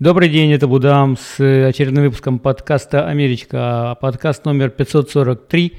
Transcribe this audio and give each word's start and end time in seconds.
Добрый 0.00 0.30
день, 0.30 0.50
это 0.50 0.66
Будам 0.66 1.18
с 1.18 1.34
очередным 1.38 2.04
выпуском 2.04 2.38
подкаста 2.38 3.06
«Америчка». 3.06 3.98
Подкаст 4.00 4.46
номер 4.46 4.70
543. 4.70 5.74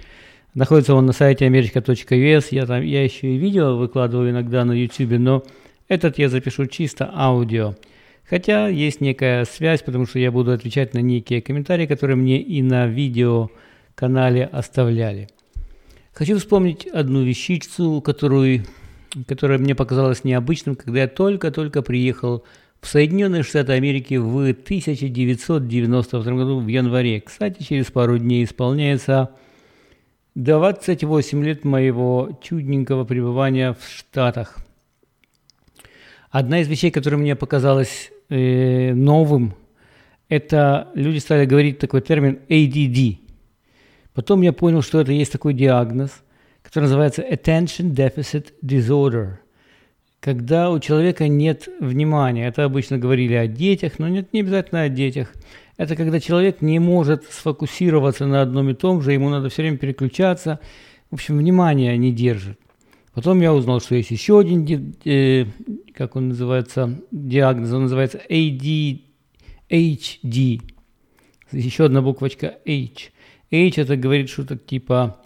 Находится 0.54 0.94
он 0.94 1.08
на 1.08 1.12
сайте 1.12 1.47
america.us. 1.47 2.46
Я, 2.52 2.68
там, 2.68 2.84
я 2.84 3.04
еще 3.04 3.34
и 3.34 3.38
видео 3.39 3.76
выкладываю 3.76 4.29
иногда 4.29 4.63
на 4.63 4.73
YouTube, 4.73 5.18
но 5.18 5.44
этот 5.88 6.20
я 6.20 6.29
запишу 6.29 6.68
чисто 6.68 7.12
аудио. 7.12 7.73
Хотя 8.29 8.68
есть 8.68 9.02
некая 9.02 9.44
связь, 9.46 9.81
потому 9.81 10.06
что 10.06 10.20
я 10.20 10.31
буду 10.31 10.51
отвечать 10.51 10.94
на 10.94 10.99
некие 10.99 11.42
комментарии, 11.42 11.88
которые 11.88 12.15
мне 12.15 12.40
и 12.40 12.62
на 12.62 12.85
видеоканале 12.85 14.46
оставляли. 14.46 15.29
Хочу 16.13 16.38
вспомнить 16.38 16.85
одну 16.85 17.23
вещицу, 17.23 18.03
которую, 18.05 18.66
которая 19.26 19.58
мне 19.58 19.73
показалась 19.73 20.23
необычным, 20.23 20.76
когда 20.76 20.99
я 20.99 21.08
только-только 21.08 21.81
приехал 21.81 22.41
в 22.41 22.45
Соединенные 22.88 23.44
Штаты 23.44 23.73
Америки 23.73 24.16
в 24.16 24.50
1992 24.50 26.23
году 26.34 26.59
в 26.59 26.67
январе. 26.67 27.22
Кстати, 27.22 27.62
через 27.63 27.91
пару 27.91 28.17
дней 28.17 28.44
исполняется 28.44 29.30
28 30.35 31.44
лет 31.44 31.63
моего 31.63 32.39
чудненького 32.41 33.05
пребывания 33.05 33.73
в 33.73 33.88
Штатах. 33.88 34.58
Одна 36.31 36.62
из 36.62 36.67
вещей, 36.67 36.89
которая 36.91 37.20
мне 37.20 37.36
показалась 37.36 38.12
э, 38.30 38.94
новым, 38.94 39.53
это 40.27 40.89
люди 40.95 41.20
стали 41.20 41.45
говорить 41.45 41.77
такой 41.77 42.02
термин 42.02 42.39
ADD. 42.50 43.20
Потом 44.13 44.41
я 44.41 44.53
понял, 44.53 44.81
что 44.81 45.00
это 45.02 45.11
есть 45.11 45.31
такой 45.31 45.53
диагноз, 45.53 46.23
который 46.63 46.86
называется 46.86 47.22
Attention 47.22 47.94
Deficit 47.94 48.53
Disorder– 48.63 49.36
когда 50.21 50.71
у 50.71 50.80
человека 50.80 51.27
нет 51.27 51.67
внимания. 51.80 52.48
Это 52.48 52.63
обычно 52.63 52.98
говорили 52.99 53.34
о 53.34 53.48
детях, 53.48 53.98
но 53.98 54.07
нет, 54.07 54.31
не 54.31 54.41
обязательно 54.41 54.84
о 54.84 54.89
детях. 54.89 55.34
Это 55.77 55.95
когда 55.95 56.20
человек 56.20 56.61
не 56.61 56.77
может 56.77 57.25
сфокусироваться 57.25 58.27
на 58.27 58.44
одном 58.44 58.69
и 58.69 58.75
том 58.75 59.02
же, 59.02 59.14
ему 59.14 59.30
надо 59.30 59.49
все 59.49 59.64
время 59.64 59.77
переключаться. 59.77 60.59
В 61.09 61.16
общем, 61.16 61.39
внимание 61.39 61.97
не 61.97 62.14
держит. 62.14 62.59
Потом 63.16 63.42
я 63.42 63.52
узнал, 63.52 63.81
что 63.81 63.95
есть 63.95 64.11
еще 64.11 64.39
один, 64.39 64.95
э, 65.03 65.45
как 65.95 66.16
он 66.16 66.30
называется, 66.30 67.02
диагноз, 67.11 67.73
он 67.73 67.81
называется 67.83 68.22
ADHD. 68.30 69.02
Еще 71.52 71.86
одна 71.86 72.02
буквочка 72.03 72.59
H. 72.66 73.11
H 73.52 73.77
это 73.80 73.97
говорит 73.97 74.30
что-то 74.30 74.55
типа, 74.55 75.19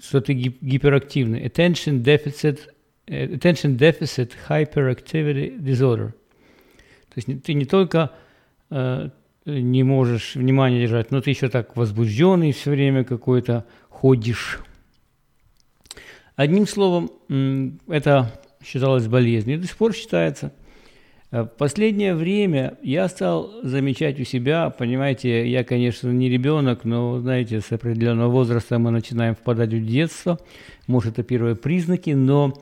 что 0.00 0.20
ты 0.20 0.32
гиперактивный. 0.32 1.44
Attention 1.44 2.04
Deficit 2.04 2.60
Attention 3.08 3.76
Deficit 3.76 4.32
Hyperactivity 4.48 5.58
Disorder. 5.58 6.12
То 7.08 7.14
есть 7.16 7.42
ты 7.42 7.54
не 7.54 7.64
только 7.64 8.10
э, 8.70 9.08
не 9.46 9.82
можешь 9.82 10.34
внимание 10.34 10.82
держать, 10.82 11.10
но 11.10 11.20
ты 11.20 11.30
еще 11.30 11.48
так 11.48 11.76
возбужденный 11.76 12.52
все 12.52 12.70
время 12.70 13.04
какой-то 13.04 13.64
ходишь. 13.88 14.60
Одним 16.36 16.66
словом, 16.66 17.10
это 17.88 18.40
считалось 18.62 19.08
болезнью 19.08 19.58
до 19.58 19.66
сих 19.66 19.76
пор 19.76 19.94
считается. 19.94 20.52
Э, 21.30 21.42
в 21.42 21.46
последнее 21.46 22.14
время 22.14 22.78
я 22.82 23.08
стал 23.08 23.50
замечать 23.62 24.20
у 24.20 24.24
себя, 24.24 24.70
понимаете, 24.70 25.48
я, 25.48 25.64
конечно, 25.64 26.10
не 26.10 26.28
ребенок, 26.28 26.84
но, 26.84 27.20
знаете, 27.20 27.60
с 27.60 27.72
определенного 27.72 28.30
возраста 28.30 28.78
мы 28.78 28.90
начинаем 28.90 29.34
впадать 29.34 29.72
в 29.72 29.86
детство. 29.86 30.38
Может, 30.86 31.14
это 31.14 31.22
первые 31.22 31.56
признаки, 31.56 32.10
но 32.10 32.54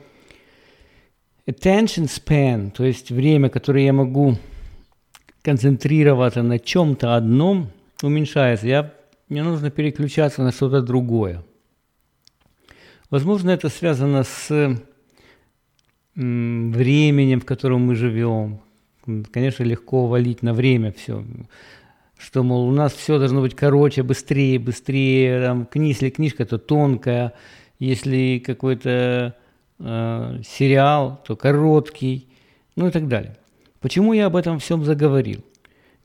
attention 1.46 2.04
span, 2.04 2.70
то 2.70 2.84
есть 2.84 3.10
время, 3.10 3.48
которое 3.48 3.84
я 3.84 3.92
могу 3.92 4.36
концентрироваться 5.42 6.42
на 6.42 6.58
чем-то 6.58 7.14
одном, 7.14 7.70
уменьшается. 8.02 8.66
Я, 8.66 8.94
мне 9.28 9.42
нужно 9.44 9.70
переключаться 9.70 10.42
на 10.42 10.52
что-то 10.52 10.82
другое. 10.82 11.44
Возможно, 13.10 13.50
это 13.50 13.68
связано 13.68 14.24
с 14.24 14.82
временем, 16.16 17.40
в 17.40 17.44
котором 17.44 17.82
мы 17.82 17.94
живем. 17.94 18.60
Конечно, 19.30 19.62
легко 19.62 20.06
валить 20.06 20.42
на 20.42 20.52
время 20.52 20.92
все. 20.92 21.24
Что, 22.18 22.42
мол, 22.42 22.68
у 22.68 22.72
нас 22.72 22.92
все 22.92 23.18
должно 23.18 23.42
быть 23.42 23.54
короче, 23.54 24.02
быстрее, 24.02 24.58
быстрее. 24.58 25.42
Там, 25.42 25.68
если 25.74 26.10
книжка, 26.10 26.44
то 26.44 26.58
тонкая. 26.58 27.34
Если 27.78 28.42
какой-то 28.44 29.36
э, 29.78 30.40
сериал, 30.44 31.20
то 31.26 31.36
короткий, 31.36 32.28
ну 32.76 32.88
и 32.88 32.90
так 32.90 33.08
далее. 33.08 33.36
Почему 33.80 34.12
я 34.12 34.26
об 34.26 34.36
этом 34.36 34.58
всем 34.58 34.84
заговорил? 34.84 35.44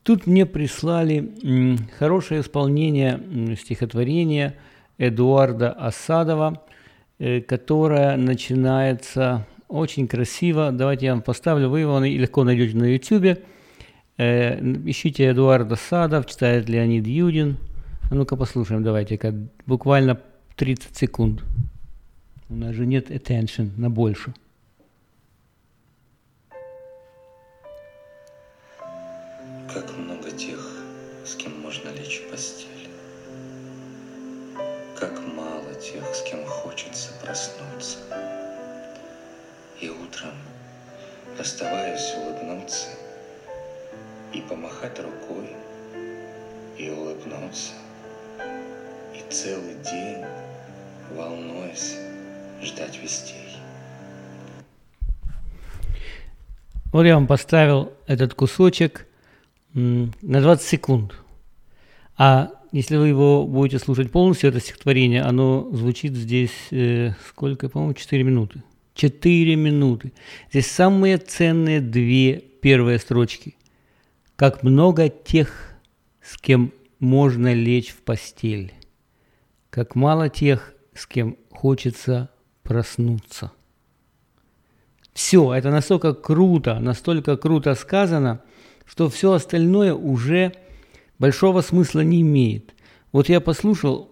Тут 0.03 0.25
мне 0.25 0.45
прислали 0.45 1.77
хорошее 1.99 2.41
исполнение 2.41 3.55
стихотворения 3.55 4.55
Эдуарда 4.97 5.71
Осадова, 5.71 6.63
э, 7.19 7.41
которое 7.41 8.17
начинается 8.17 9.47
очень 9.67 10.07
красиво. 10.07 10.71
Давайте 10.71 11.07
я 11.07 11.13
вам 11.13 11.21
поставлю, 11.21 11.69
вы 11.69 11.81
его 11.81 11.99
легко 11.99 12.43
найдете 12.43 12.77
на 12.77 12.85
YouTube. 12.85 13.39
Э, 14.17 14.59
ищите 14.85 15.29
Эдуарда 15.29 15.75
Садов, 15.75 16.25
читает 16.25 16.69
Леонид 16.69 17.07
Юдин. 17.07 17.57
А 18.09 18.15
ну-ка 18.15 18.35
послушаем, 18.35 18.83
давайте, 18.83 19.17
буквально 19.65 20.19
30 20.57 20.95
секунд. 20.97 21.43
У 22.51 22.53
нас 22.53 22.75
же 22.75 22.85
нет 22.85 23.09
attention 23.09 23.69
на 23.77 23.89
больше. 23.89 24.33
Как 29.73 29.89
много 29.97 30.29
тех, 30.31 30.59
с 31.25 31.33
кем 31.35 31.61
можно 31.61 31.87
лечь 31.91 32.19
в 32.19 32.29
постель. 32.29 32.89
Как 34.99 35.17
мало 35.33 35.73
тех, 35.75 36.03
с 36.13 36.23
кем 36.23 36.45
хочется 36.45 37.13
проснуться. 37.23 37.99
И 39.79 39.87
утром, 39.87 40.35
расставаясь, 41.39 42.13
улыбнуться 42.17 42.89
и 44.33 44.41
помахать 44.41 44.99
рукой, 44.99 45.55
и 46.77 46.89
улыбнуться, 46.89 47.71
и 49.15 49.31
целый 49.31 49.75
день, 49.89 50.25
волнуясь, 51.15 51.95
ждать 52.63 52.99
вестей. 53.01 53.57
Вот 56.91 57.03
я 57.03 57.15
вам 57.15 57.27
поставил 57.27 57.93
этот 58.05 58.33
кусочек 58.33 59.07
на 59.73 60.11
20 60.21 60.61
секунд. 60.61 61.15
А 62.17 62.51
если 62.71 62.97
вы 62.97 63.07
его 63.07 63.47
будете 63.47 63.79
слушать 63.79 64.11
полностью, 64.11 64.49
это 64.49 64.59
стихотворение, 64.59 65.23
оно 65.23 65.69
звучит 65.71 66.15
здесь 66.15 66.51
э, 66.71 67.13
сколько, 67.27 67.69
по-моему, 67.69 67.93
4 67.93 68.23
минуты. 68.23 68.63
4 68.95 69.55
минуты. 69.55 70.11
Здесь 70.49 70.67
самые 70.67 71.17
ценные 71.17 71.79
две 71.81 72.39
первые 72.39 72.99
строчки. 72.99 73.55
Как 74.35 74.63
много 74.63 75.09
тех, 75.09 75.73
с 76.21 76.37
кем 76.37 76.73
можно 76.99 77.53
лечь 77.53 77.89
в 77.89 77.97
постель. 77.97 78.73
Как 79.69 79.95
мало 79.95 80.29
тех, 80.29 80.73
с 80.93 81.07
кем 81.07 81.37
хочется 81.49 82.29
проснуться. 82.71 83.51
Все, 85.13 85.53
это 85.53 85.71
настолько 85.71 86.13
круто, 86.13 86.79
настолько 86.79 87.35
круто 87.35 87.75
сказано, 87.75 88.39
что 88.85 89.09
все 89.09 89.33
остальное 89.33 89.93
уже 89.93 90.53
большого 91.19 91.59
смысла 91.61 91.99
не 91.99 92.21
имеет. 92.21 92.73
Вот 93.11 93.27
я 93.27 93.41
послушал 93.41 94.09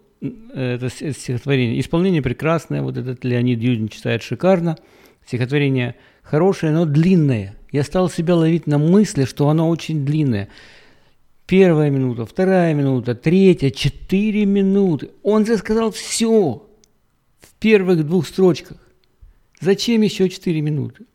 это 0.54 0.90
стихотворение. 0.90 1.80
Исполнение 1.80 2.22
прекрасное, 2.22 2.82
вот 2.82 2.98
этот 2.98 3.24
Леонид 3.24 3.62
Юдин 3.62 3.88
читает 3.88 4.24
шикарно. 4.24 4.78
Стихотворение 5.26 5.96
хорошее, 6.22 6.74
но 6.74 6.86
длинное. 6.86 7.56
Я 7.72 7.84
стал 7.84 8.10
себя 8.10 8.36
ловить 8.36 8.68
на 8.68 8.78
мысли, 8.78 9.24
что 9.24 9.48
оно 9.48 9.70
очень 9.70 10.06
длинное. 10.06 10.50
Первая 11.46 11.90
минута, 11.90 12.26
вторая 12.26 12.74
минута, 12.74 13.16
третья, 13.16 13.70
четыре 13.70 14.46
минуты. 14.46 15.12
Он 15.24 15.46
же 15.46 15.58
сказал 15.58 15.92
все 15.92 16.69
первых 17.60 18.06
двух 18.06 18.28
строчках. 18.28 18.78
Зачем 19.60 20.02
еще 20.02 20.30
4 20.30 20.62
минуты? 20.62 21.06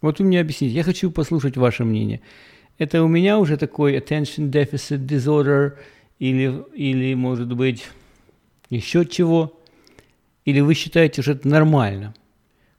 Вот 0.00 0.18
вы 0.18 0.26
мне 0.26 0.40
объясните. 0.40 0.74
Я 0.74 0.82
хочу 0.82 1.10
послушать 1.10 1.56
ваше 1.56 1.84
мнение. 1.84 2.20
Это 2.76 3.02
у 3.02 3.08
меня 3.08 3.38
уже 3.38 3.56
такой 3.56 3.96
attention 3.96 4.50
deficit 4.50 5.06
disorder 5.06 5.76
или, 6.18 6.64
или 6.74 7.14
может 7.14 7.52
быть, 7.52 7.86
еще 8.70 9.04
чего? 9.04 9.58
Или 10.44 10.60
вы 10.60 10.74
считаете, 10.74 11.22
что 11.22 11.32
это 11.32 11.48
нормально? 11.48 12.14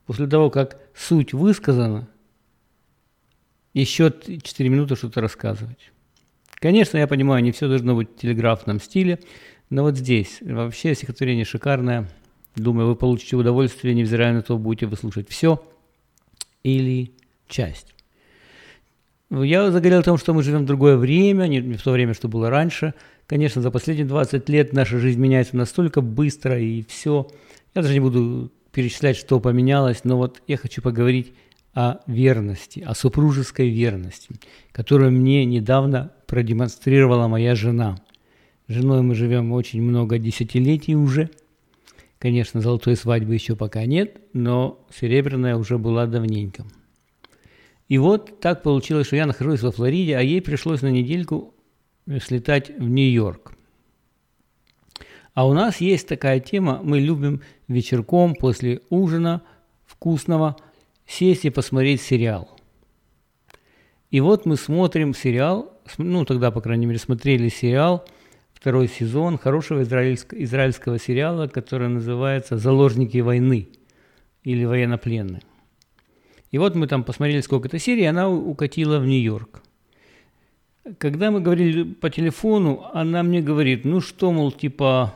После 0.05 0.27
того, 0.27 0.49
как 0.49 0.79
суть 0.95 1.33
высказана, 1.33 2.07
еще 3.73 4.11
4 4.11 4.69
минуты 4.69 4.95
что-то 4.95 5.21
рассказывать. 5.21 5.91
Конечно, 6.55 6.97
я 6.97 7.07
понимаю, 7.07 7.43
не 7.43 7.51
все 7.51 7.67
должно 7.67 7.95
быть 7.95 8.09
в 8.09 8.15
телеграфном 8.15 8.79
стиле, 8.79 9.19
но 9.69 9.83
вот 9.83 9.97
здесь 9.97 10.39
вообще 10.41 10.95
стихотворение 10.95 11.45
шикарное– 11.45 12.09
Думаю, 12.55 12.87
вы 12.87 12.95
получите 12.95 13.35
удовольствие, 13.35 13.93
невзирая 13.93 14.33
на 14.33 14.41
то, 14.41 14.57
будете 14.57 14.85
вы 14.85 14.97
слушать 14.97 15.29
все 15.29 15.63
или 16.63 17.11
часть. 17.47 17.93
Я 19.29 19.71
заговорил 19.71 19.99
о 19.99 20.03
том, 20.03 20.17
что 20.17 20.33
мы 20.33 20.41
живем 20.41 20.63
в 20.63 20.65
другое 20.65 20.97
время, 20.97 21.45
не 21.45 21.61
в 21.61 21.83
то 21.83 21.91
время, 21.91 22.13
что 22.13 22.27
было 22.27 22.49
раньше. 22.49 22.95
Конечно, 23.27 23.61
за 23.61 23.69
последние 23.69 24.07
20 24.07 24.49
лет 24.49 24.73
наша 24.73 24.97
жизнь 24.97 25.19
меняется 25.19 25.55
настолько 25.55 26.01
быстро, 26.01 26.59
и 26.59 26.83
все. 26.87 27.27
Я 27.75 27.83
даже 27.83 27.93
не 27.93 27.99
буду 27.99 28.51
перечислять, 28.71 29.17
что 29.17 29.39
поменялось, 29.39 30.03
но 30.03 30.17
вот 30.17 30.41
я 30.47 30.57
хочу 30.57 30.81
поговорить 30.81 31.33
о 31.75 31.99
верности, 32.07 32.79
о 32.79 32.95
супружеской 32.95 33.69
верности, 33.69 34.29
которую 34.71 35.11
мне 35.11 35.45
недавно 35.45 36.11
продемонстрировала 36.25 37.27
моя 37.27 37.53
жена. 37.53 37.99
С 38.67 38.73
женой 38.73 39.03
мы 39.03 39.13
живем 39.13 39.51
очень 39.51 39.81
много 39.81 40.17
десятилетий 40.17 40.95
уже. 40.95 41.29
Конечно, 42.19 42.59
золотой 42.59 42.97
свадьбы 42.97 43.33
еще 43.33 43.55
пока 43.55 43.85
нет, 43.85 44.21
но 44.33 44.85
серебряная 44.93 45.55
уже 45.55 45.77
была 45.77 46.05
давненько. 46.05 46.65
И 47.87 47.97
вот 47.97 48.41
так 48.41 48.61
получилось, 48.61 49.07
что 49.07 49.15
я 49.15 49.25
нахожусь 49.25 49.61
во 49.61 49.71
Флориде, 49.71 50.17
а 50.17 50.21
ей 50.21 50.41
пришлось 50.41 50.81
на 50.81 50.91
недельку 50.91 51.55
слетать 52.21 52.69
в 52.69 52.87
Нью-Йорк. 52.89 53.53
А 55.33 55.47
у 55.47 55.53
нас 55.53 55.79
есть 55.79 56.07
такая 56.07 56.41
тема, 56.41 56.81
мы 56.83 56.99
любим 56.99 57.41
вечерком 57.69 58.35
после 58.35 58.81
ужина 58.89 59.41
вкусного 59.85 60.57
сесть 61.07 61.45
и 61.45 61.49
посмотреть 61.49 62.01
сериал. 62.01 62.49
И 64.11 64.19
вот 64.19 64.45
мы 64.45 64.57
смотрим 64.57 65.13
сериал, 65.13 65.71
ну 65.97 66.25
тогда, 66.25 66.51
по 66.51 66.59
крайней 66.59 66.85
мере, 66.85 66.99
смотрели 66.99 67.47
сериал, 67.47 68.05
второй 68.59 68.89
сезон 68.89 69.37
хорошего 69.37 69.83
израильского, 69.83 70.43
израильского 70.43 70.99
сериала, 70.99 71.47
который 71.47 71.87
называется 71.87 72.57
«Заложники 72.57 73.17
войны» 73.19 73.69
или 74.43 74.65
«Военнопленные». 74.65 75.41
И 76.51 76.57
вот 76.57 76.75
мы 76.75 76.87
там 76.87 77.03
посмотрели 77.03 77.41
сколько-то 77.41 77.79
серий, 77.79 78.03
и 78.03 78.05
она 78.07 78.29
укатила 78.29 78.99
в 78.99 79.05
Нью-Йорк. 79.05 79.61
Когда 80.97 81.31
мы 81.31 81.39
говорили 81.39 81.83
по 81.83 82.09
телефону, 82.09 82.85
она 82.93 83.23
мне 83.23 83.41
говорит, 83.41 83.85
ну 83.85 84.01
что, 84.01 84.31
мол, 84.31 84.51
типа, 84.51 85.15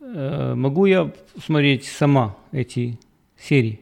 э, 0.00 0.54
могу 0.54 0.84
я 0.84 1.12
смотреть 1.42 1.86
сама 1.86 2.36
эти 2.52 3.00
серии, 3.38 3.80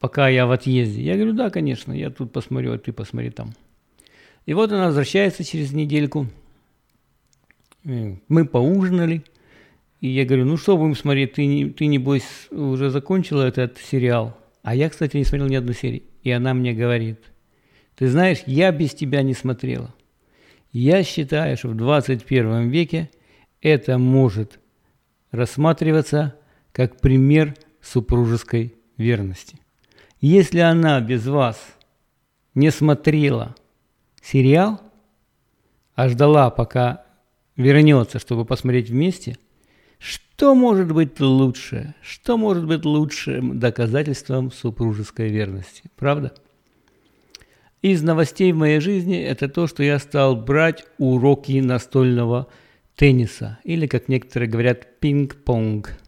пока 0.00 0.28
я 0.28 0.46
в 0.46 0.50
отъезде? 0.50 1.02
Я 1.02 1.14
говорю, 1.14 1.32
да, 1.32 1.50
конечно, 1.50 1.92
я 1.92 2.10
тут 2.10 2.32
посмотрю, 2.32 2.72
а 2.72 2.78
ты 2.78 2.92
посмотри 2.92 3.30
там. 3.30 3.54
И 4.44 4.52
вот 4.52 4.72
она 4.72 4.86
возвращается 4.86 5.44
через 5.44 5.72
недельку. 5.72 6.26
Мы 7.86 8.44
поужинали. 8.44 9.24
И 10.00 10.08
я 10.08 10.24
говорю, 10.24 10.44
ну 10.44 10.56
что 10.56 10.76
будем 10.76 10.96
смотреть, 10.96 11.34
ты, 11.34 11.46
не, 11.46 11.70
ты 11.70 11.86
небось 11.86 12.48
уже 12.50 12.90
закончила 12.90 13.42
этот 13.42 13.78
сериал? 13.78 14.36
А 14.62 14.74
я, 14.74 14.90
кстати, 14.90 15.16
не 15.16 15.24
смотрел 15.24 15.48
ни 15.48 15.54
одной 15.54 15.74
серии. 15.74 16.02
И 16.22 16.30
она 16.30 16.52
мне 16.52 16.74
говорит, 16.74 17.20
ты 17.94 18.08
знаешь, 18.08 18.42
я 18.46 18.72
без 18.72 18.92
тебя 18.92 19.22
не 19.22 19.34
смотрела. 19.34 19.94
Я 20.72 21.04
считаю, 21.04 21.56
что 21.56 21.68
в 21.68 21.76
21 21.76 22.68
веке 22.68 23.08
это 23.62 23.98
может 23.98 24.58
рассматриваться 25.30 26.34
как 26.72 27.00
пример 27.00 27.54
супружеской 27.80 28.74
верности. 28.96 29.60
Если 30.20 30.58
она 30.58 31.00
без 31.00 31.26
вас 31.26 31.58
не 32.54 32.70
смотрела 32.70 33.54
сериал, 34.20 34.80
а 35.94 36.08
ждала, 36.08 36.50
пока 36.50 37.05
вернется, 37.56 38.18
чтобы 38.18 38.44
посмотреть 38.44 38.90
вместе– 38.90 39.36
что 39.98 40.54
может 40.54 40.92
быть 40.92 41.18
лучше? 41.20 41.94
Что 42.02 42.36
может 42.36 42.66
быть 42.66 42.84
лучшим 42.84 43.58
доказательством 43.58 44.52
супружеской 44.52 45.30
верности? 45.30 45.84
Правда? 45.96 46.34
Из 47.82 48.02
новостей 48.02 48.52
в 48.52 48.56
моей 48.56 48.80
жизни 48.80 49.18
это 49.18 49.48
то, 49.48 49.66
что 49.66 49.82
я 49.82 49.98
стал 49.98 50.36
брать 50.36 50.84
уроки 50.98 51.58
настольного 51.60 52.48
тенниса, 52.96 53.58
или, 53.64 53.86
как 53.86 54.08
некоторые 54.08 54.50
говорят, 54.50 55.00
пинг-понг. 55.00 55.98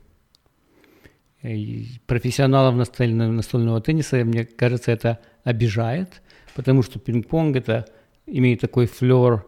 Профессионалов 2.07 2.75
настольного, 2.75 3.31
настольного 3.31 3.81
тенниса, 3.81 4.25
мне 4.25 4.45
кажется, 4.45 4.91
это 4.91 5.21
обижает, 5.45 6.21
потому 6.55 6.83
что 6.83 6.99
пинг-понг 6.99 7.57
это 7.57 7.87
имеет 8.27 8.61
такой 8.61 8.87
флер, 8.87 9.47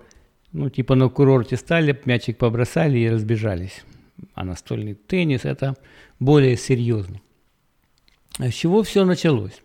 ну, 0.52 0.70
типа 0.70 0.94
на 0.94 1.08
курорте 1.08 1.56
стали, 1.56 2.00
мячик 2.04 2.38
побросали 2.38 2.98
и 2.98 3.08
разбежались 3.08 3.84
а 4.34 4.44
настольный 4.44 4.94
теннис– 4.94 5.40
это 5.44 5.76
более 6.18 6.56
серьезно. 6.56 7.20
А 8.38 8.50
с 8.50 8.54
чего 8.54 8.82
все 8.82 9.04
началось? 9.04 9.62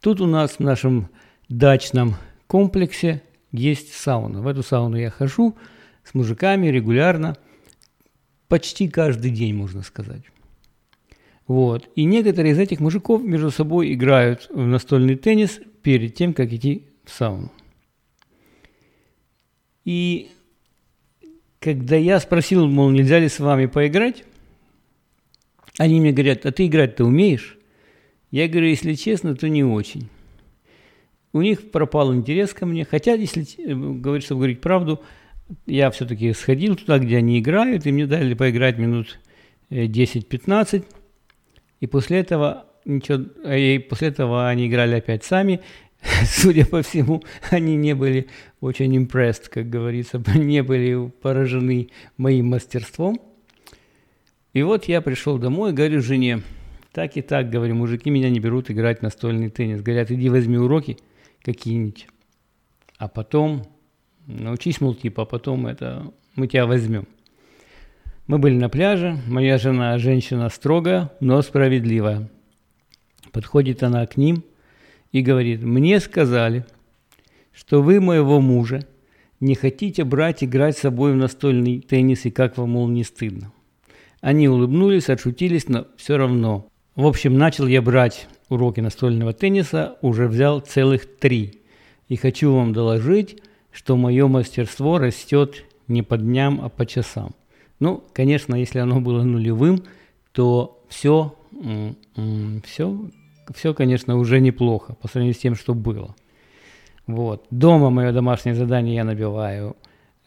Тут 0.00 0.20
у 0.20 0.26
нас 0.26 0.52
в 0.52 0.60
нашем 0.60 1.08
дачном 1.48 2.16
комплексе 2.46 3.22
есть 3.52 3.92
сауна. 3.94 4.42
В 4.42 4.46
эту 4.46 4.62
сауну 4.62 4.96
я 4.96 5.10
хожу 5.10 5.56
с 6.04 6.14
мужиками 6.14 6.66
регулярно, 6.66 7.36
почти 8.48 8.88
каждый 8.88 9.30
день, 9.30 9.54
можно 9.54 9.82
сказать. 9.82 10.22
Вот. 11.46 11.88
И 11.96 12.04
некоторые 12.04 12.52
из 12.52 12.58
этих 12.58 12.80
мужиков 12.80 13.22
между 13.22 13.50
собой 13.50 13.92
играют 13.92 14.48
в 14.50 14.66
настольный 14.66 15.16
теннис 15.16 15.60
перед 15.82 16.14
тем, 16.14 16.34
как 16.34 16.52
идти 16.52 16.88
в 17.04 17.10
сауну. 17.10 17.50
И 19.84 20.30
когда 21.58 21.96
я 21.96 22.20
спросил, 22.20 22.66
мол, 22.66 22.90
нельзя 22.90 23.18
ли 23.18 23.28
с 23.28 23.38
вами 23.38 23.66
поиграть, 23.66 24.24
они 25.78 26.00
мне 26.00 26.12
говорят, 26.12 26.44
а 26.44 26.52
ты 26.52 26.66
играть-то 26.66 27.04
умеешь? 27.04 27.58
Я 28.30 28.48
говорю, 28.48 28.68
если 28.68 28.94
честно, 28.94 29.36
то 29.36 29.48
не 29.48 29.64
очень. 29.64 30.08
У 31.32 31.40
них 31.40 31.70
пропал 31.70 32.14
интерес 32.14 32.52
ко 32.52 32.66
мне, 32.66 32.84
хотя, 32.84 33.14
если 33.14 33.46
э, 33.58 33.74
говорить, 33.74 34.24
чтобы 34.24 34.40
говорить 34.40 34.60
правду, 34.60 35.02
я 35.66 35.90
все-таки 35.90 36.32
сходил 36.32 36.76
туда, 36.76 36.98
где 36.98 37.18
они 37.18 37.38
играют, 37.38 37.86
и 37.86 37.92
мне 37.92 38.06
дали 38.06 38.34
поиграть 38.34 38.78
минут 38.78 39.18
10-15, 39.70 40.78
э, 40.78 40.82
и 41.80 41.86
после 41.86 42.18
этого 42.18 42.66
ничего, 42.84 43.24
и 43.50 43.78
после 43.78 44.08
этого 44.08 44.48
они 44.48 44.68
играли 44.68 44.96
опять 44.96 45.24
сами, 45.24 45.60
судя 46.26 46.66
по 46.66 46.82
всему, 46.82 47.22
они 47.50 47.76
не 47.76 47.94
были 47.94 48.28
очень 48.60 48.96
impressed, 48.96 49.48
как 49.48 49.68
говорится, 49.68 50.22
не 50.34 50.62
были 50.62 51.08
поражены 51.08 51.88
моим 52.16 52.50
мастерством. 52.50 53.20
И 54.52 54.62
вот 54.62 54.84
я 54.86 55.00
пришел 55.00 55.38
домой, 55.38 55.72
говорю 55.72 56.02
жене, 56.02 56.42
так 56.92 57.16
и 57.16 57.22
так, 57.22 57.48
говорю, 57.48 57.74
мужики 57.74 58.10
меня 58.10 58.28
не 58.28 58.40
берут 58.40 58.70
играть 58.70 59.00
настольный 59.00 59.48
теннис. 59.48 59.80
Говорят, 59.80 60.10
иди 60.10 60.28
возьми 60.28 60.58
уроки 60.58 60.98
какие-нибудь, 61.42 62.06
а 62.98 63.08
потом 63.08 63.64
научись, 64.26 64.80
мол, 64.80 64.94
типа, 64.94 65.22
а 65.22 65.26
потом 65.26 65.66
это 65.66 66.12
мы 66.36 66.48
тебя 66.48 66.66
возьмем. 66.66 67.06
Мы 68.26 68.38
были 68.38 68.54
на 68.54 68.68
пляже, 68.68 69.18
моя 69.26 69.58
жена 69.58 69.98
женщина 69.98 70.48
строгая, 70.48 71.10
но 71.20 71.40
справедливая. 71.42 72.28
Подходит 73.32 73.82
она 73.82 74.06
к 74.06 74.16
ним– 74.16 74.44
и 75.12 75.20
говорит, 75.22 75.62
мне 75.62 76.00
сказали, 76.00 76.64
что 77.52 77.82
вы 77.82 78.00
моего 78.00 78.40
мужа 78.40 78.86
не 79.40 79.54
хотите 79.54 80.04
брать 80.04 80.42
играть 80.42 80.76
с 80.76 80.80
собой 80.80 81.12
в 81.12 81.16
настольный 81.16 81.80
теннис, 81.80 82.24
и 82.24 82.30
как 82.30 82.56
вам, 82.56 82.70
мол, 82.70 82.88
не 82.88 83.04
стыдно. 83.04 83.52
Они 84.20 84.48
улыбнулись, 84.48 85.08
отшутились, 85.08 85.68
но 85.68 85.86
все 85.96 86.16
равно. 86.16 86.68
В 86.94 87.06
общем, 87.06 87.36
начал 87.36 87.66
я 87.66 87.82
брать 87.82 88.28
уроки 88.48 88.80
настольного 88.80 89.32
тенниса, 89.32 89.96
уже 90.00 90.28
взял 90.28 90.60
целых 90.60 91.06
три. 91.18 91.60
И 92.08 92.16
хочу 92.16 92.54
вам 92.54 92.72
доложить, 92.72 93.42
что 93.72 93.96
мое 93.96 94.28
мастерство 94.28 94.98
растет 94.98 95.64
не 95.88 96.02
по 96.02 96.16
дням, 96.16 96.60
а 96.62 96.68
по 96.68 96.86
часам. 96.86 97.32
Ну, 97.80 98.02
конечно, 98.12 98.54
если 98.54 98.78
оно 98.78 99.00
было 99.00 99.22
нулевым, 99.22 99.82
то 100.32 100.84
все, 100.88 101.34
все 102.64 103.10
все, 103.54 103.74
конечно, 103.74 104.16
уже 104.16 104.40
неплохо 104.40 104.94
по 104.94 105.08
сравнению 105.08 105.34
с 105.34 105.38
тем, 105.38 105.54
что 105.54 105.74
было. 105.74 106.14
Вот. 107.06 107.46
Дома 107.50 107.90
мое 107.90 108.12
домашнее 108.12 108.54
задание 108.54 108.96
я 108.96 109.04
набиваю 109.04 109.76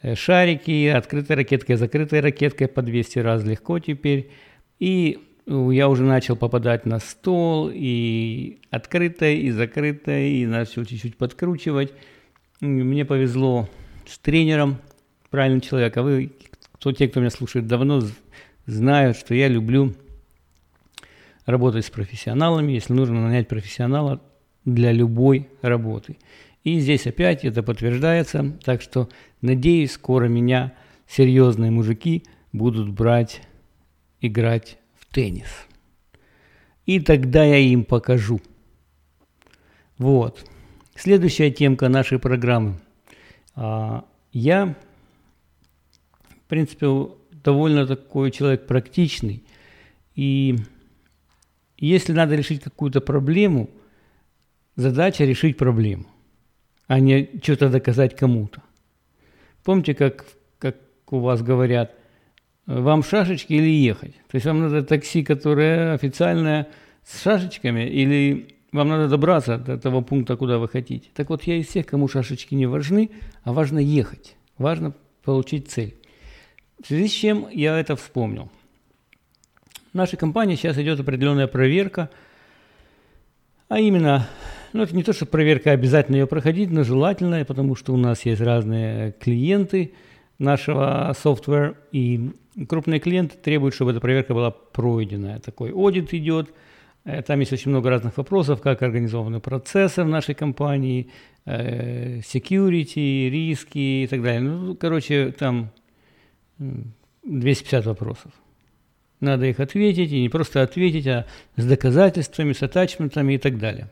э, 0.02 0.14
шарики, 0.14 0.86
открытой 0.88 1.36
ракеткой, 1.36 1.76
закрытой 1.76 2.20
ракеткой 2.20 2.68
по 2.68 2.82
200 2.82 3.18
раз 3.20 3.44
легко 3.44 3.78
теперь. 3.78 4.30
И 4.78 5.18
э, 5.46 5.68
я 5.72 5.88
уже 5.88 6.04
начал 6.04 6.36
попадать 6.36 6.84
на 6.86 6.98
стол, 6.98 7.70
и 7.72 8.58
открытой, 8.70 9.38
и 9.38 9.50
закрытой, 9.50 10.32
и 10.32 10.46
начал 10.46 10.84
чуть-чуть 10.84 11.16
подкручивать. 11.16 11.92
Мне 12.60 13.04
повезло 13.04 13.68
с 14.06 14.18
тренером, 14.18 14.78
правильным 15.30 15.60
человеком. 15.60 16.04
А 16.04 16.06
вы, 16.06 16.32
кто, 16.72 16.92
те, 16.92 17.08
кто 17.08 17.20
меня 17.20 17.30
слушает 17.30 17.66
давно, 17.66 18.02
знают, 18.66 19.16
что 19.16 19.34
я 19.34 19.48
люблю 19.48 19.94
работать 21.46 21.86
с 21.86 21.90
профессионалами, 21.90 22.72
если 22.72 22.92
нужно 22.92 23.22
нанять 23.22 23.48
профессионала 23.48 24.20
для 24.64 24.92
любой 24.92 25.48
работы. 25.62 26.18
И 26.64 26.80
здесь 26.80 27.06
опять 27.06 27.44
это 27.44 27.62
подтверждается, 27.62 28.58
так 28.64 28.82
что 28.82 29.08
надеюсь, 29.40 29.92
скоро 29.92 30.26
меня 30.26 30.74
серьезные 31.08 31.70
мужики 31.70 32.24
будут 32.52 32.90
брать 32.90 33.40
играть 34.20 34.78
в 34.98 35.06
теннис. 35.12 35.66
И 36.84 37.00
тогда 37.00 37.44
я 37.44 37.58
им 37.58 37.84
покажу. 37.84 38.40
Вот. 39.98 40.44
Следующая 40.94 41.50
темка 41.50 41.88
нашей 41.88 42.18
программы. 42.18 42.80
А, 43.54 44.04
я, 44.32 44.74
в 46.28 46.48
принципе, 46.48 47.08
довольно 47.30 47.86
такой 47.86 48.30
человек 48.30 48.66
практичный. 48.66 49.44
И 50.14 50.56
если 51.78 52.12
надо 52.12 52.34
решить 52.34 52.62
какую-то 52.62 53.00
проблему, 53.00 53.70
задача 54.76 55.24
решить 55.24 55.56
проблему, 55.56 56.06
а 56.86 57.00
не 57.00 57.30
что-то 57.42 57.68
доказать 57.68 58.16
кому-то. 58.16 58.62
Помните, 59.64 59.94
как, 59.94 60.26
как 60.58 60.76
у 61.10 61.18
вас 61.18 61.42
говорят, 61.42 61.94
вам 62.66 63.02
шашечки 63.02 63.52
или 63.52 63.68
ехать? 63.68 64.14
То 64.28 64.34
есть 64.36 64.46
вам 64.46 64.60
надо 64.60 64.82
такси, 64.82 65.24
которое 65.24 65.94
официальное 65.94 66.68
с 67.04 67.22
шашечками, 67.22 67.88
или 67.88 68.56
вам 68.72 68.88
надо 68.88 69.08
добраться 69.08 69.58
до 69.58 69.78
того 69.78 70.02
пункта, 70.02 70.36
куда 70.36 70.58
вы 70.58 70.68
хотите. 70.68 71.08
Так 71.14 71.30
вот, 71.30 71.44
я 71.44 71.56
из 71.56 71.68
всех, 71.68 71.86
кому 71.86 72.08
шашечки 72.08 72.54
не 72.54 72.66
важны, 72.66 73.10
а 73.42 73.52
важно 73.52 73.78
ехать, 73.78 74.36
важно 74.58 74.94
получить 75.22 75.68
цель. 75.68 75.96
В 76.82 76.86
связи 76.86 77.08
с 77.08 77.12
чем 77.12 77.48
я 77.50 77.78
это 77.78 77.96
вспомнил. 77.96 78.50
Нашей 79.96 80.16
компании 80.16 80.54
сейчас 80.56 80.78
идет 80.78 81.00
определенная 81.00 81.46
проверка, 81.46 82.10
а 83.68 83.80
именно, 83.80 84.28
ну 84.72 84.82
это 84.82 84.94
не 84.94 85.02
то, 85.02 85.12
что 85.12 85.26
проверка 85.26 85.72
обязательно 85.72 86.16
ее 86.16 86.26
проходить, 86.26 86.70
но 86.70 86.84
желательно, 86.84 87.44
потому 87.44 87.74
что 87.74 87.92
у 87.92 87.96
нас 87.96 88.24
есть 88.24 88.40
разные 88.40 89.12
клиенты 89.12 89.94
нашего 90.38 91.14
софтвера, 91.18 91.76
и 91.92 92.30
крупные 92.68 93.00
клиенты 93.00 93.36
требуют, 93.36 93.74
чтобы 93.74 93.90
эта 93.90 94.00
проверка 94.00 94.34
была 94.34 94.50
пройдена. 94.50 95.40
Такой 95.40 95.72
аудит 95.72 96.14
идет– 96.14 96.50
Э, 97.06 97.22
там 97.22 97.40
есть 97.40 97.52
очень 97.52 97.70
много 97.70 97.88
разных 97.88 98.16
вопросов, 98.16 98.60
как 98.60 98.82
организованы 98.82 99.40
процессы 99.40 100.02
в 100.02 100.08
нашей 100.08 100.34
компании, 100.34 101.10
э, 101.46 102.18
security, 102.18 103.30
риски 103.30 104.02
и 104.02 104.06
так 104.08 104.22
далее. 104.22 104.40
Ну, 104.40 104.74
короче, 104.74 105.30
там 105.30 105.70
250 106.58 107.86
вопросов. 107.86 108.32
Надо 109.20 109.46
их 109.46 109.60
ответить, 109.60 110.12
и 110.12 110.20
не 110.20 110.28
просто 110.28 110.62
ответить, 110.62 111.06
а 111.06 111.26
с 111.56 111.64
доказательствами, 111.64 112.52
с 112.52 112.62
атачментами 112.62 113.34
и 113.34 113.38
так 113.38 113.58
далее. 113.58 113.88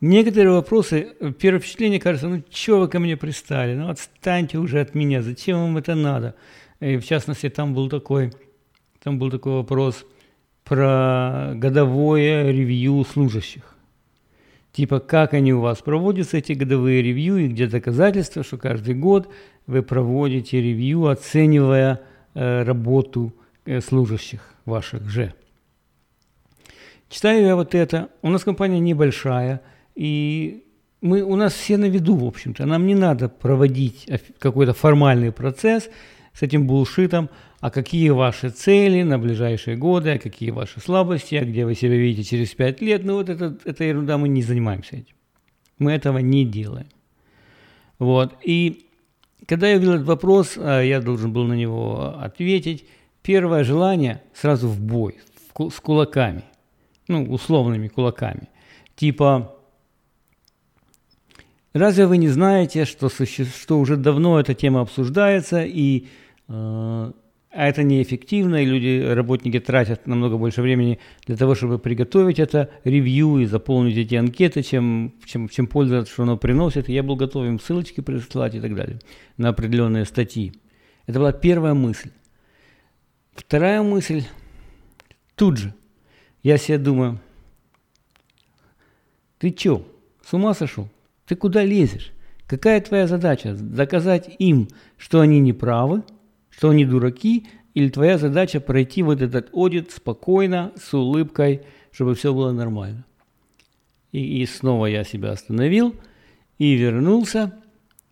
Некоторые 0.00 0.52
вопросы, 0.52 1.08
первое 1.38 1.60
впечатление 1.60 2.00
кажется, 2.00 2.28
ну 2.28 2.42
что 2.50 2.80
вы 2.80 2.88
ко 2.88 3.00
мне 3.00 3.16
пристали, 3.16 3.74
ну 3.74 3.90
отстаньте 3.90 4.58
уже 4.58 4.80
от 4.80 4.94
меня, 4.94 5.22
зачем 5.22 5.58
вам 5.58 5.76
это 5.76 5.94
надо? 5.94 6.34
И 6.80 6.96
в 6.96 7.04
частности, 7.04 7.48
там 7.48 7.74
был 7.74 7.88
такой, 7.88 8.32
там 9.02 9.18
был 9.18 9.30
такой 9.30 9.54
вопрос– 9.54 10.04
про 10.68 11.52
годовое 11.54 12.50
ревью 12.50 13.04
служащих. 13.04 13.74
Типа, 14.72 15.00
как 15.00 15.32
они 15.32 15.54
у 15.54 15.60
вас 15.60 15.78
проводятся, 15.78 16.36
эти 16.36 16.52
годовые 16.52 17.02
ревью, 17.02 17.38
и 17.38 17.48
где 17.48 17.66
доказательства, 17.66 18.44
что 18.44 18.58
каждый 18.58 18.94
год 18.94 19.32
вы 19.66 19.82
проводите 19.82 20.60
ревью, 20.60 21.06
оценивая 21.06 21.94
э, 21.94 21.98
работу 22.34 23.34
э, 23.64 23.80
служащих 23.80 24.40
ваших 24.64 25.08
же. 25.08 25.34
Читаю 27.08 27.44
я 27.44 27.56
вот 27.56 27.74
это. 27.74 28.10
У 28.22 28.30
нас 28.30 28.44
компания 28.44 28.80
небольшая, 28.80 29.62
и 29.94 30.64
мы, 31.00 31.22
у 31.22 31.36
нас 31.36 31.54
все 31.54 31.76
на 31.76 31.86
виду, 31.86 32.16
в 32.16 32.24
общем-то. 32.24 32.66
Нам 32.66 32.86
не 32.86 32.94
надо 32.94 33.28
проводить 33.28 34.08
какой-то 34.38 34.74
формальный 34.74 35.32
процесс 35.32 35.88
с 36.32 36.42
этим 36.42 36.66
булшитом– 36.66 37.30
а 37.60 37.70
какие 37.70 38.10
ваши 38.10 38.50
цели 38.50 39.02
на 39.02 39.18
ближайшие 39.18 39.76
годы, 39.76 40.12
а 40.12 40.18
какие 40.18 40.50
ваши 40.50 40.80
слабости, 40.80 41.34
а 41.34 41.44
где 41.44 41.64
вы 41.64 41.74
себя 41.74 41.96
видите 41.96 42.28
через 42.30 42.54
пять 42.54 42.80
лет. 42.80 43.04
Ну 43.04 43.14
вот 43.14 43.28
это, 43.28 43.56
это 43.64 43.84
ерунда, 43.84 44.16
мы 44.16 44.28
не 44.28 44.42
занимаемся 44.42 44.96
этим. 44.96 45.14
Мы 45.78 45.92
этого 45.92 46.18
не 46.18 46.44
делаем. 46.44 46.88
Вот. 47.98 48.36
И 48.44 48.87
когда 49.48 49.70
я 49.70 49.78
увидел 49.78 49.94
этот 49.94 50.06
вопрос, 50.06 50.58
а 50.58 50.82
я 50.82 51.00
должен 51.00 51.32
был 51.32 51.44
на 51.44 51.54
него 51.54 52.18
ответить, 52.20 52.84
первое 53.22 53.64
желание 53.64 54.22
сразу 54.34 54.68
в 54.68 54.78
бой, 54.78 55.16
с 55.56 55.80
кулаками, 55.80 56.44
ну, 57.08 57.24
условными 57.24 57.88
кулаками. 57.88 58.50
Типа, 58.94 59.56
разве 61.72 62.06
вы 62.06 62.18
не 62.18 62.28
знаете, 62.28 62.84
что, 62.84 63.08
что 63.08 63.80
уже 63.80 63.96
давно 63.96 64.38
эта 64.38 64.52
тема 64.52 64.82
обсуждается, 64.82 65.64
и 65.64 66.08
э, 66.48 67.12
а 67.50 67.66
это 67.66 67.82
неэффективно, 67.82 68.62
и 68.62 68.66
люди, 68.66 69.02
работники 69.02 69.58
тратят 69.58 70.06
намного 70.06 70.36
больше 70.36 70.60
времени 70.60 70.98
для 71.26 71.36
того, 71.36 71.54
чтобы 71.54 71.78
приготовить 71.78 72.38
это 72.38 72.70
ревью 72.84 73.38
и 73.38 73.46
заполнить 73.46 73.96
эти 73.96 74.16
анкеты, 74.16 74.62
чем, 74.62 75.14
чем, 75.24 75.48
чем 75.48 75.66
пользоваться, 75.66 76.12
что 76.12 76.24
оно 76.24 76.36
приносит. 76.36 76.90
Я 76.90 77.02
был 77.02 77.16
готов 77.16 77.46
им 77.46 77.58
ссылочки 77.58 78.02
присылать 78.02 78.54
и 78.54 78.60
так 78.60 78.74
далее 78.74 78.98
на 79.38 79.48
определенные 79.48 80.04
статьи. 80.04 80.52
Это 81.06 81.18
была 81.18 81.32
первая 81.32 81.72
мысль. 81.72 82.10
Вторая 83.34 83.82
мысль 83.82 84.24
тут 85.34 85.56
же. 85.56 85.74
Я 86.42 86.58
себе 86.58 86.76
думаю, 86.76 87.18
ты 89.38 89.52
чё, 89.52 89.86
с 90.22 90.34
ума 90.34 90.52
сошел? 90.52 90.88
Ты 91.26 91.34
куда 91.34 91.64
лезешь? 91.64 92.12
Какая 92.46 92.80
твоя 92.82 93.06
задача? 93.06 93.54
Доказать 93.54 94.36
им, 94.38 94.68
что 94.98 95.20
они 95.20 95.40
не 95.40 95.54
правы– 95.54 96.02
что 96.58 96.70
они 96.70 96.84
дураки, 96.84 97.46
или 97.74 97.88
твоя 97.88 98.18
задача 98.18 98.58
пройти 98.58 99.04
вот 99.04 99.22
этот 99.22 99.54
аудит 99.54 99.92
спокойно, 99.92 100.72
с 100.74 100.92
улыбкой, 100.92 101.62
чтобы 101.92 102.16
все 102.16 102.34
было 102.34 102.50
нормально. 102.50 103.04
И, 104.10 104.42
и 104.42 104.46
снова 104.46 104.86
я 104.86 105.04
себя 105.04 105.30
остановил 105.30 105.94
и 106.58 106.74
вернулся, 106.74 107.54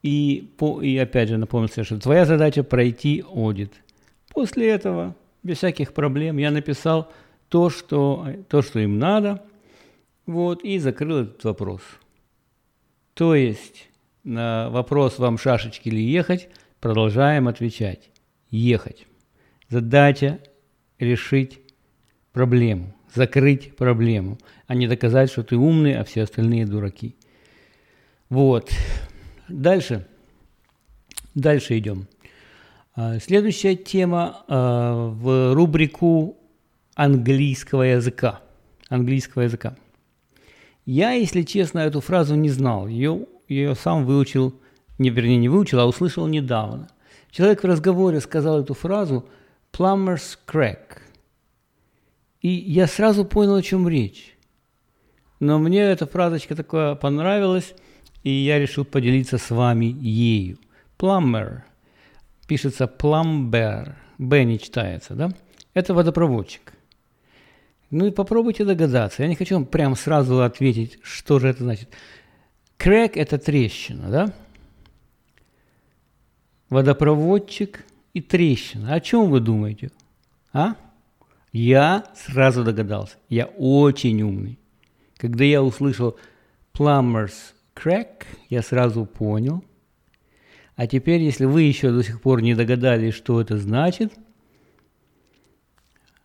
и, 0.04 0.48
по, 0.58 0.80
и 0.80 0.96
опять 0.96 1.28
же 1.28 1.38
напомнил 1.38 1.68
себе, 1.68 1.82
что 1.82 1.98
твоя 1.98 2.24
задача 2.24 2.62
пройти 2.62 3.24
аудит. 3.26 3.72
После 4.32 4.68
этого, 4.68 5.16
без 5.42 5.56
всяких 5.56 5.92
проблем, 5.92 6.36
я 6.36 6.52
написал 6.52 7.10
то, 7.48 7.68
что, 7.68 8.28
то, 8.48 8.62
что 8.62 8.78
им 8.78 9.00
надо, 9.00 9.42
вот, 10.24 10.62
и 10.62 10.78
закрыл 10.78 11.22
этот 11.22 11.42
вопрос. 11.42 11.80
То 13.14 13.34
есть 13.34 13.88
на 14.22 14.70
вопрос 14.70 15.18
вам 15.18 15.36
шашечки 15.36 15.88
или 15.88 16.00
ехать, 16.00 16.48
продолжаем 16.78 17.48
отвечать 17.48 18.10
ехать. 18.50 19.06
Задача 19.68 20.40
решить 20.98 21.60
проблему, 22.32 22.94
закрыть 23.14 23.76
проблему, 23.76 24.38
а 24.66 24.74
не 24.74 24.86
доказать, 24.86 25.30
что 25.30 25.42
ты 25.42 25.56
умный, 25.56 25.96
а 25.96 26.04
все 26.04 26.22
остальные 26.22 26.66
дураки. 26.66 27.16
Вот. 28.28 28.70
Дальше. 29.48 30.06
Дальше 31.34 31.78
идем. 31.78 32.08
А, 32.94 33.18
следующая 33.18 33.76
тема 33.76 34.44
а, 34.48 35.10
в 35.10 35.54
рубрику 35.54 36.36
английского 36.94 37.82
языка. 37.82 38.40
Английского 38.88 39.42
языка. 39.42 39.76
Я, 40.86 41.12
если 41.12 41.42
честно, 41.42 41.80
эту 41.80 42.00
фразу 42.00 42.36
не 42.36 42.48
знал. 42.48 42.86
Ее, 42.86 43.26
ее 43.48 43.74
сам 43.74 44.06
выучил, 44.06 44.54
не, 44.98 45.10
вернее, 45.10 45.36
не 45.36 45.48
выучил, 45.48 45.80
а 45.80 45.86
услышал 45.86 46.26
недавно. 46.26 46.88
Человек 47.36 47.62
в 47.62 47.66
разговоре 47.66 48.18
сказал 48.20 48.62
эту 48.62 48.72
фразу 48.72 49.28
«plumber's 49.70 50.38
crack». 50.46 51.00
И 52.40 52.48
я 52.48 52.86
сразу 52.86 53.26
понял, 53.26 53.56
о 53.56 53.62
чем 53.62 53.86
речь. 53.86 54.38
Но 55.38 55.58
мне 55.58 55.82
эта 55.82 56.06
фразочка 56.06 56.56
такая 56.56 56.94
понравилась, 56.94 57.74
и 58.22 58.30
я 58.30 58.58
решил 58.58 58.86
поделиться 58.86 59.36
с 59.36 59.50
вами 59.50 59.84
ею. 59.84 60.56
Plumber. 60.98 61.60
Пишется 62.48 62.84
plumber. 62.86 63.92
Б 64.16 64.44
не 64.44 64.58
читается, 64.58 65.12
да? 65.12 65.28
Это 65.74 65.92
водопроводчик. 65.92 66.72
Ну 67.90 68.06
и 68.06 68.12
попробуйте 68.12 68.64
догадаться. 68.64 69.22
Я 69.22 69.28
не 69.28 69.34
хочу 69.34 69.56
вам 69.56 69.66
прям 69.66 69.94
сразу 69.94 70.42
ответить, 70.42 70.98
что 71.02 71.38
же 71.38 71.48
это 71.48 71.64
значит. 71.64 71.90
Crack– 72.78 73.12
это 73.14 73.36
трещина, 73.36 74.08
да? 74.08 74.32
Водопроводчик 76.70 77.84
и 78.14 78.20
трещина. 78.20 78.94
О 78.94 79.00
чем 79.00 79.30
вы 79.30 79.40
думаете? 79.40 79.90
А? 80.52 80.76
Я 81.52 82.04
сразу 82.14 82.64
догадался. 82.64 83.16
Я 83.28 83.46
очень 83.46 84.22
умный. 84.22 84.58
Когда 85.16 85.44
я 85.44 85.62
услышал 85.62 86.16
plumber's 86.74 87.54
crack, 87.74 88.24
я 88.50 88.62
сразу 88.62 89.06
понял. 89.06 89.64
А 90.76 90.86
теперь, 90.86 91.22
если 91.22 91.46
вы 91.46 91.62
еще 91.62 91.90
до 91.90 92.02
сих 92.02 92.20
пор 92.20 92.42
не 92.42 92.54
догадались, 92.54 93.14
что 93.14 93.40
это 93.40 93.56
значит, 93.56 94.12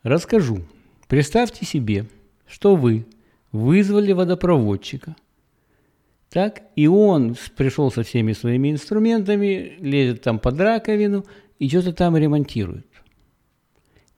расскажу. 0.04 0.62
Представьте 1.08 1.66
себе, 1.66 2.06
что 2.46 2.76
вы 2.76 3.06
вызвали 3.52 4.12
водопроводчика– 4.12 5.16
так? 6.32 6.64
И 6.76 6.88
он 6.88 7.36
пришел 7.58 7.92
со 7.92 8.04
всеми 8.04 8.32
своими 8.34 8.72
инструментами, 8.72 9.76
лезет 9.80 10.22
там 10.22 10.40
под 10.40 10.60
раковину 10.60 11.26
и 11.60 11.68
что-то 11.68 11.94
там 11.94 12.16
ремонтирует. 12.16 12.88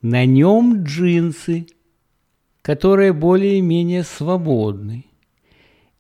На 0.01 0.25
нем 0.25 0.83
джинсы, 0.83 1.65
которые 2.61 3.13
более-менее 3.13 4.03
свободны. 4.03 5.05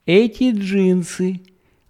эти 0.05 0.51
джинсы 0.51 1.41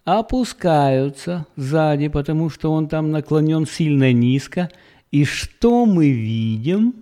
опускаются 0.06 1.48
сзади, 1.56 2.08
потому 2.08 2.50
что 2.50 2.72
он 2.72 2.88
там 2.88 3.12
наклонен 3.12 3.66
сильно 3.66 4.14
низко. 4.14 4.70
И 5.12 5.26
что 5.26 5.86
мы 5.86 6.10
видим? 6.10 6.96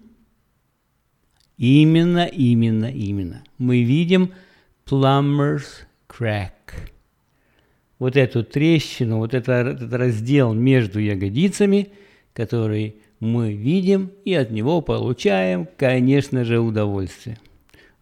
Именно, 1.57 2.25
именно, 2.25 2.91
именно. 2.91 3.43
Мы 3.57 3.83
видим 3.83 4.31
plumber's 4.85 5.85
crack. 6.07 6.60
Вот 8.01 8.17
эту 8.17 8.43
трещину, 8.43 9.17
вот 9.17 9.35
это, 9.35 9.51
этот 9.51 9.93
раздел 9.93 10.55
между 10.55 10.99
ягодицами, 10.99 11.89
который 12.33 12.95
мы 13.19 13.53
видим 13.53 14.11
и 14.25 14.33
от 14.33 14.49
него 14.49 14.81
получаем, 14.81 15.67
конечно 15.77 16.43
же, 16.43 16.59
удовольствие. 16.59 17.37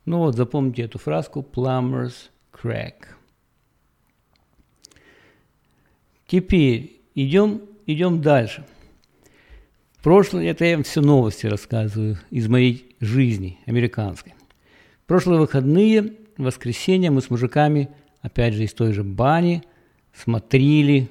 Ну 0.05 0.19
вот, 0.19 0.37
запомните 0.37 0.83
эту 0.83 0.99
фразку 0.99 1.45
plumber's 1.45 2.29
crack. 2.53 2.93
Теперь 6.27 7.01
идем, 7.13 7.63
идем 7.85 8.21
дальше. 8.21 8.65
Прошлое, 10.01 10.49
это 10.51 10.63
я 10.63 10.75
вам 10.77 10.83
все 10.83 11.01
новости 11.01 11.45
рассказываю 11.45 12.17
из 12.31 12.47
моей 12.47 12.95
жизни 13.01 13.59
американской. 13.65 14.33
В 15.03 15.07
прошлые 15.07 15.41
выходные, 15.41 16.13
воскресенье 16.37 17.11
мы 17.11 17.19
с 17.21 17.29
мужиками, 17.29 17.89
опять 18.21 18.53
же 18.53 18.63
из 18.63 18.73
той 18.73 18.93
же 18.93 19.03
бани, 19.03 19.61
смотрели 20.21 21.09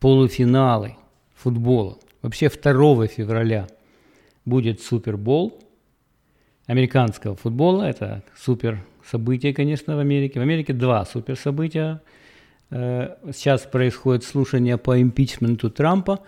полуфиналы 0.00 0.96
футбола. 1.34 1.98
Вообще 2.20 2.48
2 2.48 3.06
февраля 3.06 3.66
будет 4.44 4.80
Супербол 4.80 5.58
американского 6.66 7.34
футбола. 7.36 7.84
Это 7.84 8.22
супер 8.36 8.84
событие, 9.04 9.54
конечно, 9.54 9.96
в 9.96 9.98
Америке. 9.98 10.38
В 10.38 10.42
Америке 10.42 10.72
два 10.72 11.04
супер 11.04 11.36
события. 11.36 12.00
Э, 12.70 13.16
сейчас 13.32 13.62
происходит 13.62 14.24
слушание 14.24 14.78
по 14.78 15.00
импичменту 15.00 15.70
Трампа. 15.70 16.20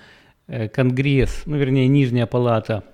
Э, 0.47 0.69
Конгресс, 0.69 1.43
ну, 1.47 1.57
вернее, 1.57 1.88
Нижняя 1.88 2.26
палата 2.26 2.85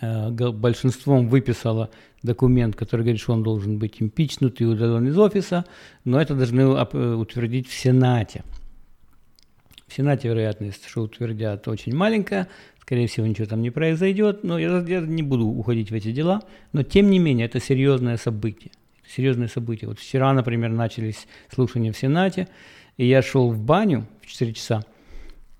большинством 0.00 1.28
выписала 1.28 1.90
документ, 2.22 2.76
который 2.76 3.02
говорит, 3.02 3.20
что 3.20 3.32
он 3.32 3.42
должен 3.42 3.78
быть 3.78 4.00
импичнут 4.00 4.60
и 4.60 4.64
удален 4.64 5.08
из 5.08 5.18
офиса, 5.18 5.64
но 6.04 6.20
это 6.20 6.34
должны 6.34 6.66
утвердить 6.66 7.68
в 7.68 7.72
Сенате. 7.72 8.44
В 9.88 9.94
Сенате 9.94 10.28
вероятность, 10.28 10.86
что 10.86 11.02
утвердят, 11.02 11.66
очень 11.66 11.94
маленькая. 11.94 12.48
Скорее 12.82 13.06
всего, 13.06 13.26
ничего 13.26 13.46
там 13.46 13.62
не 13.62 13.70
произойдет. 13.70 14.44
Но 14.44 14.58
я, 14.58 14.78
я 14.80 15.00
не 15.00 15.22
буду 15.22 15.46
уходить 15.46 15.90
в 15.90 15.94
эти 15.94 16.12
дела. 16.12 16.42
Но, 16.72 16.82
тем 16.82 17.10
не 17.10 17.18
менее, 17.18 17.46
это 17.46 17.58
серьезное 17.58 18.18
событие. 18.18 18.70
Серьезное 19.06 19.48
событие. 19.48 19.88
Вот 19.88 19.98
вчера, 19.98 20.32
например, 20.34 20.70
начались 20.70 21.26
слушания 21.52 21.92
в 21.92 21.96
Сенате, 21.96 22.48
и 22.98 23.06
я 23.06 23.22
шел 23.22 23.50
в 23.50 23.58
баню 23.58 24.06
в 24.20 24.26
4 24.26 24.52
часа, 24.52 24.84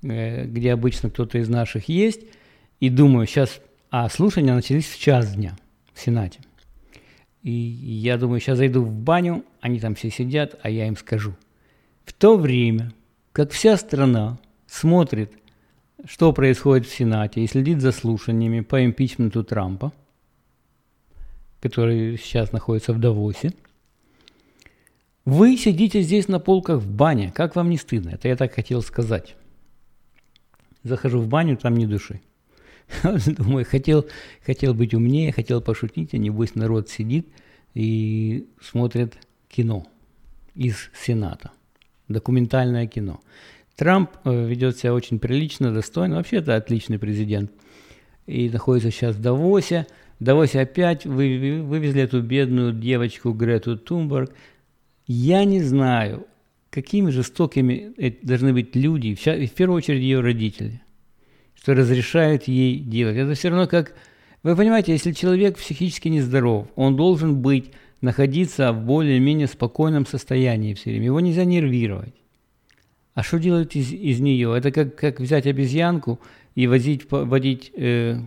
э, 0.03 0.45
где 0.45 0.73
обычно 0.75 1.09
кто-то 1.09 1.39
из 1.39 1.49
наших 1.49 1.89
есть, 1.89 2.23
и 2.81 2.91
думаю, 2.91 3.27
сейчас... 3.27 3.61
А 3.91 4.09
слушания 4.09 4.55
начались 4.55 4.87
в 4.87 4.99
час 4.99 5.35
дня 5.35 5.57
в 5.95 6.01
Сенате. 6.01 6.41
И 7.43 7.51
я 7.51 8.19
думаю, 8.19 8.41
сейчас 8.41 8.59
зайду 8.59 8.83
в 8.83 8.93
баню, 8.93 9.45
они 9.61 9.81
там 9.81 9.95
все 9.95 10.11
сидят, 10.11 10.59
а 10.63 10.71
я 10.71 10.87
им 10.87 10.97
скажу. 10.97 11.35
В 12.05 12.13
то 12.13 12.37
время 12.37 12.93
как 13.39 13.53
вся 13.53 13.77
страна 13.77 14.37
смотрит, 14.67 15.33
что 16.05 16.33
происходит 16.33 16.89
в 16.89 16.93
Сенате 16.93 17.41
и 17.41 17.47
следит 17.47 17.81
за 17.81 17.93
слушаниями 17.93 18.63
по 18.63 18.85
импичменту 18.85 19.45
Трампа, 19.45 19.93
который 21.61 22.19
сейчас 22.19 22.51
находится 22.51 22.93
в 22.93 22.99
Давосе, 22.99 23.53
вы 25.25 25.57
сидите 25.57 26.03
здесь 26.03 26.27
на 26.27 26.41
полках 26.41 26.81
в 26.81 26.91
бане. 26.91 27.31
Как 27.31 27.55
вам 27.55 27.71
не 27.71 27.77
стыдно? 27.77 28.11
Это 28.11 28.27
я 28.27 28.35
так 28.35 28.55
хотел 28.55 28.83
сказать. 28.83 29.37
Захожу 30.83 31.21
в 31.21 31.29
баню, 31.29 31.57
там 31.57 31.75
ни 31.75 31.87
души. 31.87 32.21
Думаю, 33.27 33.65
хотел, 33.65 34.07
хотел 34.45 34.75
быть 34.75 34.95
умнее, 34.95 35.33
хотел 35.33 35.61
пошутить, 35.61 36.15
а 36.15 36.19
небось 36.19 36.55
народ 36.55 36.89
сидит 36.89 37.29
и 37.75 38.49
смотрит 38.61 39.19
кино 39.49 39.87
из 40.55 40.91
Сената 40.95 41.53
документальное 42.09 42.87
кино. 42.87 43.21
Трамп 43.77 44.11
э, 44.25 44.49
ведет 44.49 44.79
себя 44.79 44.95
очень 44.95 45.19
прилично, 45.19 45.73
достойно. 45.73 46.17
Вообще 46.17 46.39
это 46.39 46.57
отличный 46.57 46.99
президент. 46.99 47.53
И 48.27 48.51
находится 48.51 48.91
сейчас 48.91 49.17
в 49.17 49.21
Давосе. 49.21 49.87
В 50.19 50.25
Давосе 50.25 50.61
опять 50.61 51.07
вы, 51.07 51.63
вывезли 51.63 52.03
эту 52.03 52.21
бедную 52.21 52.73
девочку 52.73 53.33
Грету 53.33 53.77
Тумберг. 53.77 54.33
Я 55.07 55.45
не 55.45 55.63
знаю, 55.63 56.27
какими 56.71 57.11
жестокими 57.11 57.95
должны 58.23 58.53
быть 58.53 58.75
люди, 58.75 59.15
в 59.15 59.53
первую 59.53 59.77
очередь 59.77 60.03
ее 60.03 60.21
родители, 60.21 60.83
что 61.61 61.75
разрешают 61.75 62.45
ей 62.45 62.79
делать. 62.79 63.17
Это 63.17 63.35
все 63.35 63.49
равно 63.49 63.67
как... 63.67 63.95
Вы 64.43 64.55
понимаете, 64.55 64.93
если 64.93 65.13
человек 65.13 65.59
психически 65.59 66.09
нездоров, 66.09 66.69
он 66.77 66.97
должен 66.97 67.41
быть 67.43 67.73
находиться 68.01 68.73
в 68.73 68.85
более-менее 68.85 69.49
спокойном 69.49 70.07
состоянии 70.07 70.75
все 70.75 70.91
время. 70.91 71.07
Его 71.07 71.21
нельзя 71.21 71.45
нервировать. 71.45 72.15
А 73.15 73.25
что 73.25 73.39
делать 73.39 73.75
из, 73.75 73.93
из 73.93 74.21
нее? 74.21 74.57
Это 74.57 74.71
как, 74.71 74.95
как 74.95 75.19
взять 75.19 75.47
обезьянку 75.47 76.21
и 76.55 76.69
возить, 76.69 77.11
водить, 77.11 77.73
э, 77.75 78.21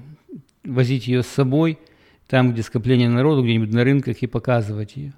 возить 0.65 1.07
ее 1.07 1.23
с 1.23 1.27
собой 1.27 1.79
там, 2.27 2.51
где 2.51 2.61
скопление 2.61 3.07
народу, 3.07 3.43
где-нибудь 3.43 3.71
на 3.71 3.85
рынках 3.85 4.17
и 4.21 4.27
показывать 4.27 4.97
ее. 4.97 5.13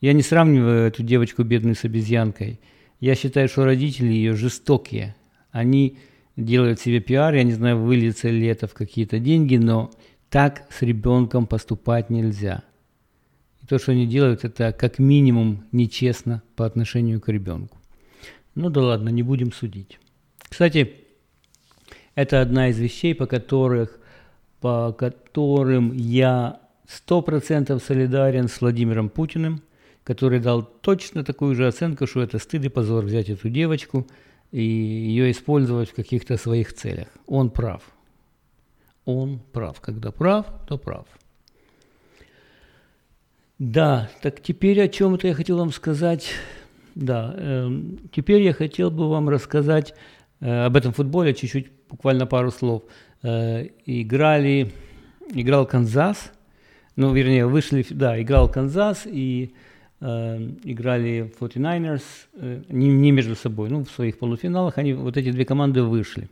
Я 0.00 0.12
не 0.14 0.22
сравниваю 0.22 0.88
эту 0.88 1.02
девочку 1.02 1.44
бедную 1.44 1.76
с 1.76 1.84
обезьянкой. 1.84 2.58
Я 2.98 3.14
считаю, 3.14 3.48
что 3.48 3.64
родители 3.64 4.08
ее 4.08 4.34
жестокие. 4.34 5.14
Они 5.52 5.98
делают 6.40 6.80
себе 6.80 7.00
пиар, 7.00 7.34
я 7.34 7.42
не 7.42 7.52
знаю, 7.52 7.78
выльется 7.78 8.28
ли 8.28 8.46
это 8.46 8.66
в 8.66 8.74
какие-то 8.74 9.18
деньги, 9.18 9.56
но 9.56 9.90
так 10.28 10.66
с 10.70 10.82
ребенком 10.82 11.46
поступать 11.46 12.10
нельзя 12.10 12.62
то, 13.70 13.78
что 13.78 13.92
они 13.92 14.04
делают, 14.04 14.44
это 14.44 14.72
как 14.72 14.98
минимум 14.98 15.64
нечестно 15.70 16.42
по 16.56 16.66
отношению 16.66 17.20
к 17.20 17.28
ребенку. 17.28 17.78
Ну 18.56 18.68
да 18.68 18.80
ладно, 18.80 19.10
не 19.10 19.22
будем 19.22 19.52
судить. 19.52 20.00
Кстати, 20.48 20.92
это 22.16 22.40
одна 22.40 22.70
из 22.70 22.80
вещей, 22.80 23.14
по, 23.14 23.26
которых, 23.26 24.00
по 24.60 24.92
которым 24.92 25.92
я 25.92 26.58
сто 26.88 27.22
процентов 27.22 27.84
солидарен 27.84 28.48
с 28.48 28.60
Владимиром 28.60 29.08
Путиным, 29.08 29.62
который 30.02 30.40
дал 30.40 30.64
точно 30.64 31.22
такую 31.22 31.54
же 31.54 31.68
оценку, 31.68 32.08
что 32.08 32.22
это 32.22 32.40
стыд 32.40 32.64
и 32.64 32.68
позор 32.68 33.04
взять 33.04 33.28
эту 33.28 33.50
девочку 33.50 34.04
и 34.52 34.62
ее 34.62 35.30
использовать 35.30 35.90
в 35.90 35.94
каких-то 35.94 36.36
своих 36.36 36.72
целях. 36.72 37.08
Он 37.26 37.50
прав. 37.50 37.82
Он 39.04 39.40
прав. 39.52 39.80
Когда 39.80 40.10
прав, 40.10 40.46
то 40.66 40.78
прав. 40.78 41.06
Да, 43.58 44.08
так 44.22 44.40
теперь 44.40 44.80
о 44.80 44.88
чем-то 44.88 45.28
я 45.28 45.34
хотел 45.34 45.58
вам 45.58 45.72
сказать. 45.72 46.32
Да, 46.94 47.34
э, 47.36 47.70
теперь 48.12 48.42
я 48.42 48.52
хотел 48.52 48.90
бы 48.90 49.08
вам 49.08 49.28
рассказать 49.28 49.94
э, 50.40 50.64
об 50.64 50.76
этом 50.76 50.92
футболе 50.92 51.34
чуть-чуть, 51.34 51.70
буквально 51.88 52.26
пару 52.26 52.50
слов. 52.50 52.82
Э, 53.22 53.68
играли, 53.86 54.72
играл 55.34 55.66
Канзас, 55.66 56.32
ну, 56.96 57.12
вернее, 57.12 57.46
вышли, 57.46 57.86
да, 57.90 58.20
играл 58.20 58.50
Канзас 58.50 59.06
и 59.06 59.54
играли 60.00 61.32
49ers, 61.38 62.02
э, 62.34 62.62
не, 62.68 62.88
не 62.88 63.12
между 63.12 63.36
собой, 63.36 63.68
ну, 63.68 63.84
в 63.84 63.90
своих 63.90 64.18
полуфиналах 64.18 64.78
они, 64.78 64.94
вот 64.94 65.16
эти 65.16 65.30
две 65.30 65.44
команды 65.44 65.82
вышли. 65.82 66.28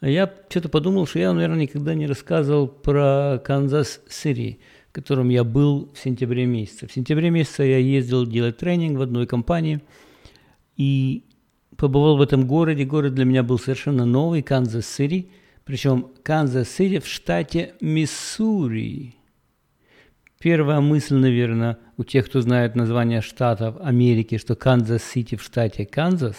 Я 0.00 0.32
что-то 0.48 0.68
подумал, 0.68 1.06
что 1.06 1.18
я, 1.18 1.32
наверное, 1.32 1.62
никогда 1.62 1.94
не 1.94 2.06
рассказывал 2.06 2.68
про 2.68 3.40
Канзас-Сити 3.44 4.58
котором 4.96 5.28
я 5.28 5.44
был 5.44 5.90
в 5.92 5.98
сентябре 5.98 6.46
месяце. 6.46 6.86
В 6.86 6.92
сентябре 6.92 7.28
месяце 7.28 7.64
я 7.64 7.76
ездил 7.76 8.24
делать 8.24 8.56
тренинг 8.56 8.96
в 8.96 9.02
одной 9.02 9.26
компании 9.26 9.82
и 10.78 11.24
побывал 11.76 12.16
в 12.16 12.22
этом 12.22 12.46
городе. 12.46 12.86
Город 12.86 13.12
для 13.12 13.26
меня 13.26 13.42
был 13.42 13.58
совершенно 13.58 14.06
новый, 14.06 14.40
Канзас-Сити. 14.40 15.28
Причем 15.66 16.08
Канзас-Сити 16.22 17.00
в 17.00 17.06
штате 17.06 17.74
Миссури. 17.82 19.15
Первая 20.46 20.78
мысль, 20.78 21.16
наверное, 21.16 21.76
у 21.96 22.04
тех, 22.04 22.26
кто 22.26 22.40
знает 22.40 22.76
название 22.76 23.20
штатов 23.20 23.74
Америки, 23.80 24.38
что 24.38 24.54
Канзас-Сити 24.54 25.34
в 25.34 25.42
штате 25.42 25.84
Канзас. 25.84 26.36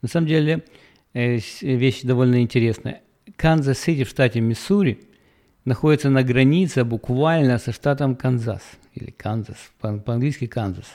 На 0.00 0.08
самом 0.08 0.28
деле, 0.28 0.64
э, 1.12 1.36
вещь 1.60 2.04
довольно 2.04 2.40
интересная. 2.40 3.02
Канзас-Сити 3.36 4.04
в 4.04 4.08
штате 4.08 4.40
Миссури– 4.40 5.00
находится 5.66 6.08
на 6.08 6.22
границе 6.22 6.84
буквально 6.84 7.58
со 7.58 7.70
штатом 7.70 8.16
Канзас, 8.16 8.62
или 8.94 9.10
Канзас, 9.10 9.58
по-английски 9.78 10.46
Канзас. 10.46 10.86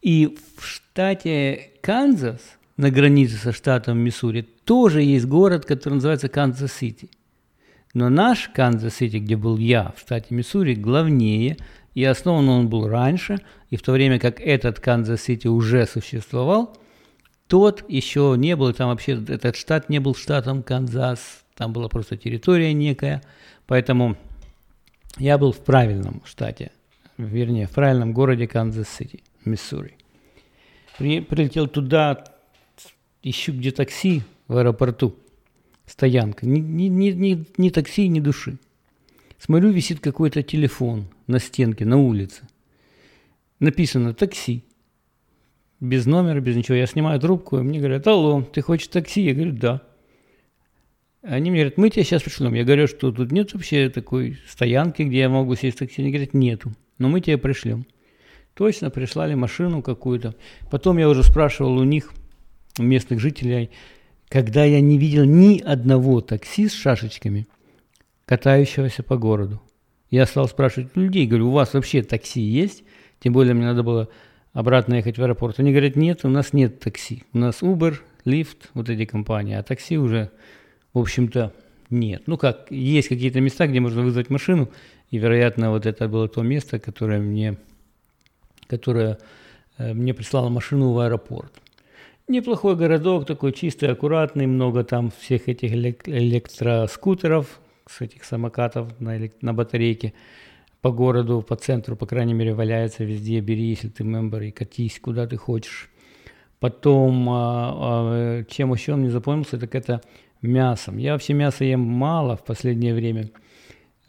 И 0.00 0.38
в 0.56 0.64
штате 0.64 1.72
Канзас, 1.82 2.40
на 2.78 2.90
границе 2.90 3.36
со 3.36 3.52
штатом 3.52 3.98
Миссури, 3.98 4.40
тоже 4.64 5.02
есть 5.02 5.26
город, 5.26 5.66
который 5.66 5.94
называется 5.96 6.30
Канзас-Сити. 6.30 7.10
Но 7.94 8.08
наш 8.08 8.48
Канзас-Сити, 8.48 9.16
где 9.16 9.36
был 9.36 9.56
я, 9.56 9.92
в 9.96 10.00
штате 10.00 10.34
Миссури, 10.34 10.74
главнее, 10.74 11.56
и 11.94 12.04
основан 12.04 12.48
он 12.48 12.68
был 12.68 12.86
раньше, 12.86 13.38
и 13.70 13.76
в 13.76 13.82
то 13.82 13.92
время 13.92 14.18
как 14.18 14.40
этот 14.40 14.78
Канзас-Сити 14.78 15.48
уже 15.48 15.86
существовал, 15.86 16.76
тот 17.46 17.82
еще 17.88 18.34
не 18.36 18.56
был, 18.56 18.72
там 18.74 18.90
вообще 18.90 19.12
этот 19.12 19.56
штат 19.56 19.88
не 19.88 20.00
был 20.00 20.14
штатом 20.14 20.62
Канзас, 20.62 21.44
там 21.56 21.72
была 21.72 21.88
просто 21.88 22.16
территория 22.16 22.72
некая, 22.74 23.22
поэтому 23.66 24.16
я 25.16 25.38
был 25.38 25.52
в 25.52 25.64
правильном 25.64 26.22
штате, 26.24 26.72
вернее, 27.16 27.66
в 27.66 27.70
правильном 27.70 28.12
городе 28.12 28.46
Канзас-Сити, 28.46 29.22
Миссури. 29.44 29.96
При, 30.98 31.20
прилетел 31.20 31.66
туда, 31.66 32.24
ищу 33.22 33.52
где 33.52 33.70
такси 33.70 34.22
в 34.46 34.56
аэропорту, 34.56 35.16
стоянка, 35.88 36.46
ни, 36.46 36.60
ни, 36.60 36.88
ни, 36.88 37.46
ни, 37.56 37.70
такси, 37.70 38.08
ни 38.08 38.20
души. 38.20 38.58
Смотрю, 39.38 39.70
висит 39.70 40.00
какой-то 40.00 40.42
телефон 40.42 41.06
на 41.26 41.38
стенке, 41.38 41.84
на 41.84 41.96
улице. 41.96 42.42
Написано 43.60 44.14
«такси». 44.14 44.64
Без 45.80 46.06
номера, 46.06 46.40
без 46.40 46.56
ничего. 46.56 46.76
Я 46.76 46.86
снимаю 46.86 47.20
трубку, 47.20 47.58
и 47.58 47.62
мне 47.62 47.78
говорят, 47.78 48.06
алло, 48.08 48.42
ты 48.42 48.62
хочешь 48.62 48.88
такси? 48.88 49.22
Я 49.22 49.34
говорю, 49.34 49.52
да. 49.52 49.82
Они 51.22 51.50
мне 51.50 51.60
говорят, 51.60 51.78
мы 51.78 51.90
тебя 51.90 52.02
сейчас 52.02 52.22
пришлем. 52.22 52.54
Я 52.54 52.64
говорю, 52.64 52.88
что 52.88 53.12
тут 53.12 53.30
нет 53.30 53.54
вообще 53.54 53.88
такой 53.88 54.38
стоянки, 54.48 55.02
где 55.02 55.20
я 55.20 55.28
могу 55.28 55.54
сесть 55.54 55.76
в 55.76 55.78
такси. 55.78 56.02
Они 56.02 56.10
говорят, 56.10 56.34
нету, 56.34 56.72
но 56.98 57.08
мы 57.08 57.20
тебя 57.20 57.38
пришлем. 57.38 57.86
Точно 58.54 58.90
прислали 58.90 59.34
машину 59.34 59.82
какую-то. 59.82 60.34
Потом 60.68 60.98
я 60.98 61.08
уже 61.08 61.22
спрашивал 61.22 61.76
у 61.76 61.84
них, 61.84 62.12
у 62.76 62.82
местных 62.82 63.20
жителей, 63.20 63.70
когда 64.28 64.64
я 64.64 64.80
не 64.80 64.98
видел 64.98 65.24
ни 65.24 65.60
одного 65.60 66.20
такси 66.20 66.68
с 66.68 66.74
шашечками– 66.74 67.46
катающегося 68.28 69.02
по 69.02 69.16
городу. 69.16 69.62
Я 70.10 70.26
стал 70.26 70.48
спрашивать 70.48 70.94
людей, 70.94 71.26
говорю, 71.26 71.48
у 71.48 71.52
вас 71.52 71.72
вообще 71.72 72.02
такси 72.02 72.42
есть? 72.42 72.84
Тем 73.20 73.32
более 73.32 73.54
мне 73.54 73.64
надо 73.64 73.82
было 73.82 74.08
обратно 74.52 74.94
ехать 74.94 75.16
в 75.16 75.22
аэропорт. 75.22 75.58
Они 75.58 75.70
говорят, 75.70 75.96
нет, 75.96 76.24
у 76.24 76.28
нас 76.28 76.52
нет 76.52 76.78
такси. 76.78 77.24
У 77.32 77.38
нас 77.38 77.62
Uber, 77.62 77.96
Lyft, 78.26 78.68
вот 78.74 78.90
эти 78.90 79.06
компании, 79.06 79.54
а 79.54 79.62
такси 79.62 79.96
уже, 79.96 80.30
в 80.92 80.98
общем-то, 80.98 81.54
нет. 81.88 82.24
Ну 82.26 82.36
как, 82.36 82.70
есть 82.70 83.08
какие-то 83.08 83.40
места, 83.40 83.66
где 83.66 83.80
можно 83.80 84.02
вызвать 84.02 84.28
машину, 84.28 84.68
и, 85.10 85.16
вероятно, 85.16 85.70
вот 85.70 85.86
это 85.86 86.06
было 86.06 86.28
то 86.28 86.42
место, 86.42 86.78
которое 86.78 87.20
мне, 87.20 87.56
которое 88.66 89.18
э, 89.78 89.94
мне 89.94 90.12
прислало 90.12 90.50
машину 90.50 90.92
в 90.92 90.98
аэропорт. 90.98 91.62
Неплохой 92.28 92.76
городок, 92.76 93.24
такой 93.24 93.52
чистый, 93.52 93.90
аккуратный, 93.90 94.46
много 94.46 94.84
там 94.84 95.10
всех 95.18 95.48
этих 95.48 95.72
электроскутеров, 95.72 97.58
с 97.88 98.02
этих 98.02 98.24
самокатов 98.24 99.00
на, 99.00 99.18
на 99.40 99.54
батарейке 99.54 100.12
по 100.82 100.90
городу, 100.90 101.40
по 101.40 101.56
центру, 101.56 101.96
по 101.96 102.04
крайней 102.04 102.34
мере, 102.34 102.52
валяется 102.52 103.02
везде. 103.04 103.40
Бери, 103.40 103.70
если 103.70 103.88
ты 103.88 104.04
мембер, 104.04 104.42
и 104.42 104.50
катись 104.50 105.00
куда 105.00 105.26
ты 105.26 105.38
хочешь. 105.38 105.88
Потом, 106.60 107.30
а, 107.30 107.72
а, 107.76 108.44
чем 108.44 108.74
еще 108.74 108.92
он 108.92 109.00
мне 109.00 109.10
запомнился, 109.10 109.58
так 109.58 109.74
это 109.74 110.02
мясом. 110.42 110.98
Я 110.98 111.12
вообще 111.12 111.32
мясо 111.32 111.64
ем 111.64 111.80
мало 111.80 112.36
в 112.36 112.44
последнее 112.44 112.94
время. 112.94 113.30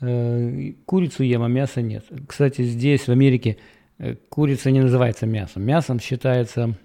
Э, 0.02 0.74
курицу 0.86 1.24
ем, 1.24 1.44
а 1.44 1.48
мяса 1.48 1.82
нет. 1.82 2.04
Кстати, 2.28 2.64
здесь, 2.64 3.08
в 3.08 3.10
Америке, 3.10 3.58
э, 3.98 4.16
курица 4.28 4.72
не 4.72 4.82
называется 4.82 5.26
мясом. 5.26 5.64
Мясом 5.64 6.02
считается 6.02 6.76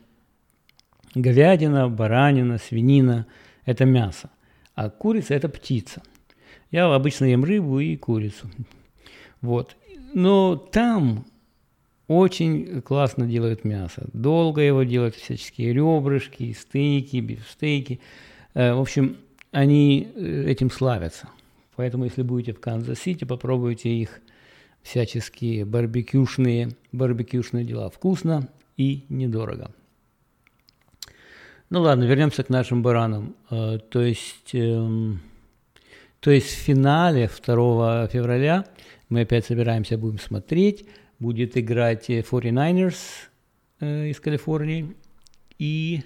говядина, 1.15 1.89
баранина, 1.89 2.59
свинина. 2.59 3.27
Это 3.65 3.85
мясо. 3.85 4.31
А 4.75 4.91
курица– 4.91 5.35
это 5.35 5.49
птица– 5.49 6.03
я 6.75 6.93
обычно 6.93 7.27
ем 7.27 7.45
рыбу 7.45 7.79
и 7.79 7.97
курицу. 7.97 8.51
Вот. 9.41 9.77
Но 10.13 10.57
там 10.57 11.25
очень 12.09 12.83
классно 12.83 13.27
делают 13.27 13.63
мясо. 13.63 14.09
Долго 14.13 14.61
его 14.61 14.83
делают, 14.83 15.15
всяческие 15.15 15.73
ребрышки, 15.73 16.53
стейки, 16.53 17.19
бифстейки. 17.19 18.01
Э, 18.55 18.75
в 18.75 18.81
общем, 18.81 19.19
они 19.53 20.09
э, 20.17 20.47
этим 20.49 20.69
славятся. 20.69 21.29
Поэтому, 21.77 22.07
если 22.07 22.23
будете 22.23 22.53
в 22.53 22.59
Канзас-Сити, 22.59 23.25
попробуйте 23.25 23.91
их 23.91 24.21
всяческие 24.83 25.65
барбекюшные, 25.65 26.71
барбекюшные 26.91 27.65
дела. 27.65 27.89
Вкусно 27.89 28.49
и 28.77 29.05
недорого. 29.09 29.71
Ну 31.71 31.81
ладно, 31.81 32.05
вернемся 32.05 32.43
к 32.43 32.49
нашим 32.49 32.83
баранам. 32.83 33.37
Э, 33.51 33.79
то 33.79 34.03
есть... 34.03 34.55
Эм, 34.55 35.21
то 36.21 36.31
есть 36.31 36.49
в 36.49 36.59
финале 36.59 37.29
2 37.29 38.09
февраля 38.09 38.65
мы 39.09 39.23
опять 39.23 39.45
собираемся, 39.47 39.99
будем 39.99 40.19
смотреть. 40.19 40.87
Будет 41.19 41.57
играть 41.57 42.09
49ers 42.09 42.97
э, 43.81 44.09
из 44.09 44.21
Калифорнии 44.21 44.95
и 45.59 46.03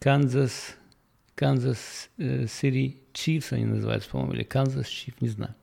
Канзас, 0.00 0.76
Kansas 1.36 2.10
City 2.16 2.96
Chiefs 3.12 3.52
они 3.52 3.64
называются, 3.64 4.10
по-моему, 4.10 4.32
или 4.34 4.42
Kansas 4.42 4.88
Chief, 4.88 5.20
не 5.20 5.28
знаю. 5.28 5.54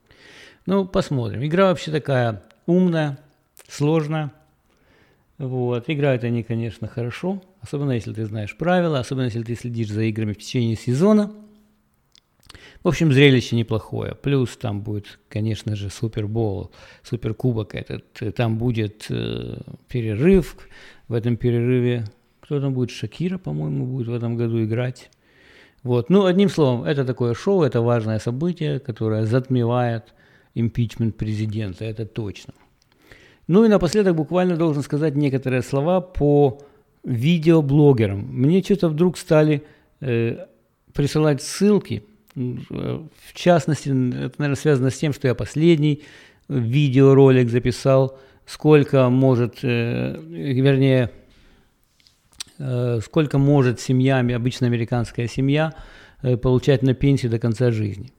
Ну, 0.65 0.85
посмотрим. 0.85 1.43
Игра 1.45 1.65
вообще 1.65 1.91
такая 1.91 2.43
умная, 2.65 3.19
сложная. 3.67 4.31
Вот. 5.37 5.89
Играют 5.89 6.23
они, 6.23 6.43
конечно, 6.43 6.87
хорошо, 6.87 7.43
особенно 7.61 7.91
если 7.91 8.13
ты 8.13 8.25
знаешь 8.25 8.55
правила, 8.57 8.99
особенно 8.99 9.25
если 9.25 9.43
ты 9.43 9.55
следишь 9.55 9.89
за 9.89 10.03
играми 10.03 10.33
в 10.33 10.37
течение 10.37 10.75
сезона– 10.75 11.31
в 12.83 12.87
общем, 12.87 13.13
зрелище 13.13 13.55
неплохое. 13.55 14.15
Плюс 14.15 14.57
там 14.57 14.81
будет, 14.81 15.19
конечно 15.29 15.75
же, 15.75 15.91
Супербол, 15.91 16.71
Суперкубок 17.03 17.75
этот. 17.75 18.35
Там 18.35 18.57
будет 18.57 19.05
э, 19.09 19.57
перерыв. 19.87 20.57
В 21.07 21.13
этом 21.13 21.37
перерыве 21.37 22.05
кто 22.39 22.59
там 22.59 22.73
будет? 22.73 22.89
Шакира, 22.89 23.37
по-моему, 23.37 23.85
будет 23.85 24.07
в 24.07 24.13
этом 24.13 24.35
году 24.35 24.63
играть. 24.63 25.11
Вот. 25.83 26.09
Ну, 26.09 26.25
одним 26.25 26.49
словом, 26.49 26.83
это 26.83 27.05
такое 27.05 27.33
шоу, 27.33 27.61
это 27.61 27.81
важное 27.81 28.19
событие, 28.19 28.79
которое 28.79 29.25
затмевает 29.25 30.13
импичмент 30.55 31.15
президента, 31.15 31.85
это 31.85 32.05
точно. 32.05 32.53
Ну 33.47 33.63
и 33.63 33.69
напоследок 33.69 34.15
буквально 34.15 34.57
должен 34.57 34.83
сказать 34.83 35.15
некоторые 35.15 35.61
слова 35.61 36.01
по 36.01 36.59
видеоблогерам. 37.03 38.19
Мне 38.19 38.61
что-то 38.61 38.89
вдруг 38.89 39.17
стали 39.17 39.63
э, 39.99 40.45
присылать 40.93 41.41
ссылки– 41.41 42.03
в 42.35 43.33
частности, 43.33 43.89
это, 43.89 44.35
наверное, 44.37 44.55
связано 44.55 44.89
с 44.89 44.97
тем, 44.97 45.13
что 45.13 45.27
я 45.27 45.35
последний 45.35 46.03
видеоролик 46.47 47.49
записал, 47.49 48.19
сколько 48.45 49.09
может, 49.09 49.59
э, 49.63 50.17
вернее, 50.21 51.11
э, 52.57 52.99
сколько 53.03 53.37
может 53.37 53.79
семья, 53.79 54.19
обычно 54.19 54.67
американская 54.67 55.27
семья, 55.27 55.73
э, 56.21 56.37
получать 56.37 56.83
на 56.83 56.93
пенсии 56.93 57.27
до 57.27 57.39
конца 57.39 57.71
жизни. 57.71 58.11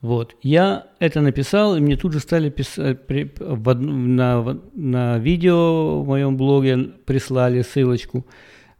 Вот. 0.00 0.34
Я 0.42 0.86
это 0.98 1.20
написал, 1.20 1.76
и 1.76 1.80
мне 1.80 1.96
тут 1.96 2.12
же 2.12 2.20
стали 2.20 2.48
писать, 2.50 3.06
при, 3.06 3.30
в, 3.38 3.74
на, 3.74 4.58
на 4.74 5.18
видео 5.18 6.02
в 6.02 6.06
моем 6.06 6.36
блоге 6.36 6.78
прислали 7.04 7.62
ссылочку 7.62 8.24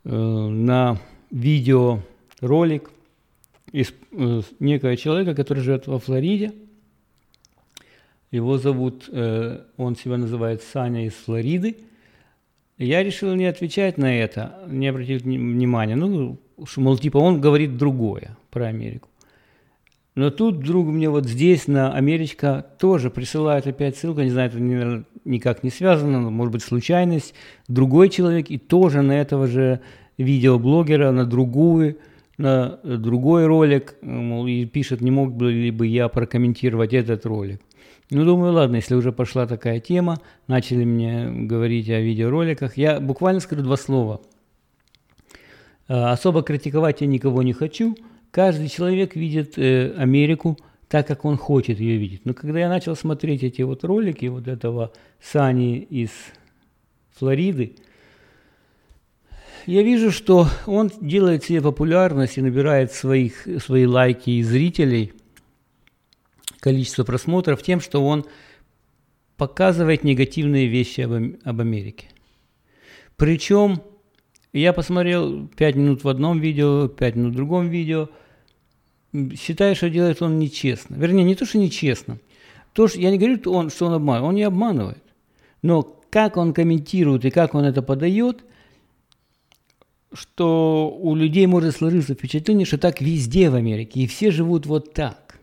э, 0.04 0.11
на 0.11 0.98
видеоролик– 1.30 2.90
из 3.72 3.92
э, 4.12 4.42
некого 4.59 4.96
человека, 4.96 5.35
который 5.35 5.62
живет 5.62 5.87
во 5.87 5.98
Флориде. 5.98 6.52
Его 8.30 8.59
зовут, 8.59 9.09
э, 9.11 9.61
он 9.76 9.96
себя 9.96 10.16
называет 10.16 10.62
Саня 10.62 11.06
из 11.06 11.14
Флориды. 11.14 11.76
Я 12.78 13.02
решил 13.02 13.35
не 13.35 13.46
отвечать 13.46 13.98
на 13.98 14.16
это, 14.16 14.64
не 14.66 14.88
обратить 14.88 15.22
внимания. 15.22 15.96
Ну, 15.96 16.38
что, 16.64 16.80
мол, 16.80 16.96
типа 16.96 17.18
он 17.18 17.40
говорит 17.40 17.76
другое 17.76 18.37
про 18.50 18.66
Америку. 18.66 19.09
Но 20.20 20.28
тут 20.28 20.56
вдруг 20.56 20.87
мне 20.88 21.09
вот 21.09 21.24
здесь, 21.24 21.66
на 21.66 21.94
Америка, 21.94 22.66
тоже 22.78 23.09
присылают 23.09 23.66
опять 23.66 23.96
ссылку, 23.96 24.20
не 24.20 24.28
знаю, 24.28 24.50
это 24.50 24.59
наверное, 24.59 25.04
никак 25.24 25.64
не 25.64 25.70
связано, 25.70 26.28
может 26.28 26.52
быть, 26.52 26.62
случайность. 26.62 27.33
Другой 27.68 28.11
человек 28.11 28.50
и 28.50 28.59
тоже 28.59 29.00
на 29.00 29.12
этого 29.18 29.46
же 29.46 29.80
видеоблогера, 30.18 31.11
на 31.11 31.24
другую 31.24 31.96
на 32.37 32.80
другой 32.85 33.46
ролик, 33.46 33.94
мол, 34.02 34.46
и 34.46 34.66
пишет, 34.66 35.00
не 35.00 35.11
мог 35.11 35.33
бы 35.33 35.52
ли 35.52 35.70
бы 35.70 35.87
я 35.87 36.09
прокомментировать 36.09 36.92
этот 36.92 37.24
ролик. 37.24 37.62
Ну, 38.11 38.26
думаю, 38.26 38.52
ладно, 38.52 38.76
если 38.76 38.96
уже 38.96 39.12
пошла 39.12 39.46
такая 39.46 39.80
тема, 39.80 40.18
начали 40.46 40.85
мне 40.85 41.30
говорить 41.30 41.88
о 41.88 41.98
видеороликах, 41.98 42.76
я 42.76 43.00
буквально 43.00 43.40
скажу 43.40 43.62
два 43.62 43.78
слова. 43.78 44.20
А, 45.88 46.12
особо 46.12 46.42
критиковать 46.42 47.00
я 47.00 47.06
никого 47.06 47.42
не 47.42 47.54
хочу. 47.54 47.96
Каждый 48.31 48.69
человек 48.69 49.16
видит 49.16 49.59
э, 49.59 49.93
Америку 49.97 50.57
так, 50.88 51.07
как 51.07 51.25
он 51.25 51.37
хочет 51.37 51.81
ее 51.81 51.97
видеть. 51.97 52.25
Но 52.25 52.35
когда 52.35 52.61
я 52.61 52.69
начал 52.69 52.95
смотреть 52.95 53.43
эти 53.43 53.62
вот 53.62 53.85
ролики 53.85 54.27
вот 54.27 54.47
этого 54.47 54.93
Сани 55.21 55.79
из 55.79 56.11
Флориды, 57.16 57.77
я 59.66 59.83
вижу, 59.83 60.11
что 60.11 60.49
он 60.66 60.90
делает 61.01 61.45
себе 61.45 61.61
популярность 61.61 62.38
и 62.38 62.43
набирает 62.43 62.93
своих, 62.93 63.47
свои 63.62 63.85
лайки 63.85 64.31
и 64.31 64.43
зрителей, 64.43 65.12
количество 66.61 67.05
просмотров 67.05 67.62
тем, 67.62 67.81
что 67.81 68.05
он 68.05 68.25
показывает 69.37 70.05
негативные 70.05 70.66
вещи 70.66 71.01
об, 71.01 71.12
об 71.45 71.61
Америке. 71.61 72.09
Причем 73.16 73.83
я 74.53 74.73
посмотрел 74.73 75.47
5 75.47 75.77
минут 75.77 76.05
в 76.05 76.09
одном 76.09 76.41
видео, 76.41 76.89
5 76.89 77.17
минут 77.17 77.33
в 77.35 77.37
другом 77.37 77.69
видео. 77.69 78.09
Считаю, 79.39 79.77
что 79.77 79.91
делает 79.91 80.23
он 80.23 80.39
нечестно. 80.39 80.97
Вернее, 80.97 81.25
не 81.25 81.35
то, 81.35 81.45
что 81.45 81.59
нечестно. 81.59 82.19
То, 82.73 82.89
что, 82.89 83.01
я 83.01 83.11
не 83.11 83.19
говорю, 83.19 83.37
что 83.39 83.53
он, 83.53 83.71
что 83.71 83.87
он 83.87 83.95
обманывает. 83.95 84.29
Он 84.29 84.35
не 84.35 84.43
обманывает. 84.43 85.03
Но 85.63 85.83
как 86.11 86.37
он 86.37 86.53
комментирует 86.53 87.25
и 87.25 87.31
как 87.31 87.55
он 87.55 87.65
это 87.65 87.83
подает, 87.83 88.45
что 90.13 90.97
у 91.01 91.15
людей 91.15 91.47
может 91.47 91.77
сложиться 91.77 92.15
впечатление, 92.15 92.67
что 92.67 92.79
так 92.79 93.01
везде 93.01 93.51
в 93.51 93.55
Америке, 93.55 94.01
и 94.01 94.07
все 94.07 94.33
живут 94.33 94.67
вот 94.67 94.93
так. 94.93 95.39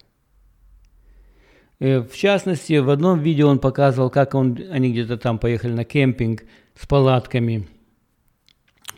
Э, 1.79 2.01
в 2.01 2.15
частности, 2.15 2.77
в 2.77 2.89
одном 2.89 3.19
видео 3.21 3.47
он 3.47 3.59
показывал, 3.59 4.09
как 4.09 4.35
он, 4.35 4.59
они 4.69 4.91
где-то 4.91 5.17
там 5.17 5.39
поехали 5.39 5.71
на 5.71 5.85
кемпинг 5.85 6.43
с 6.75 6.85
палатками 6.85 7.67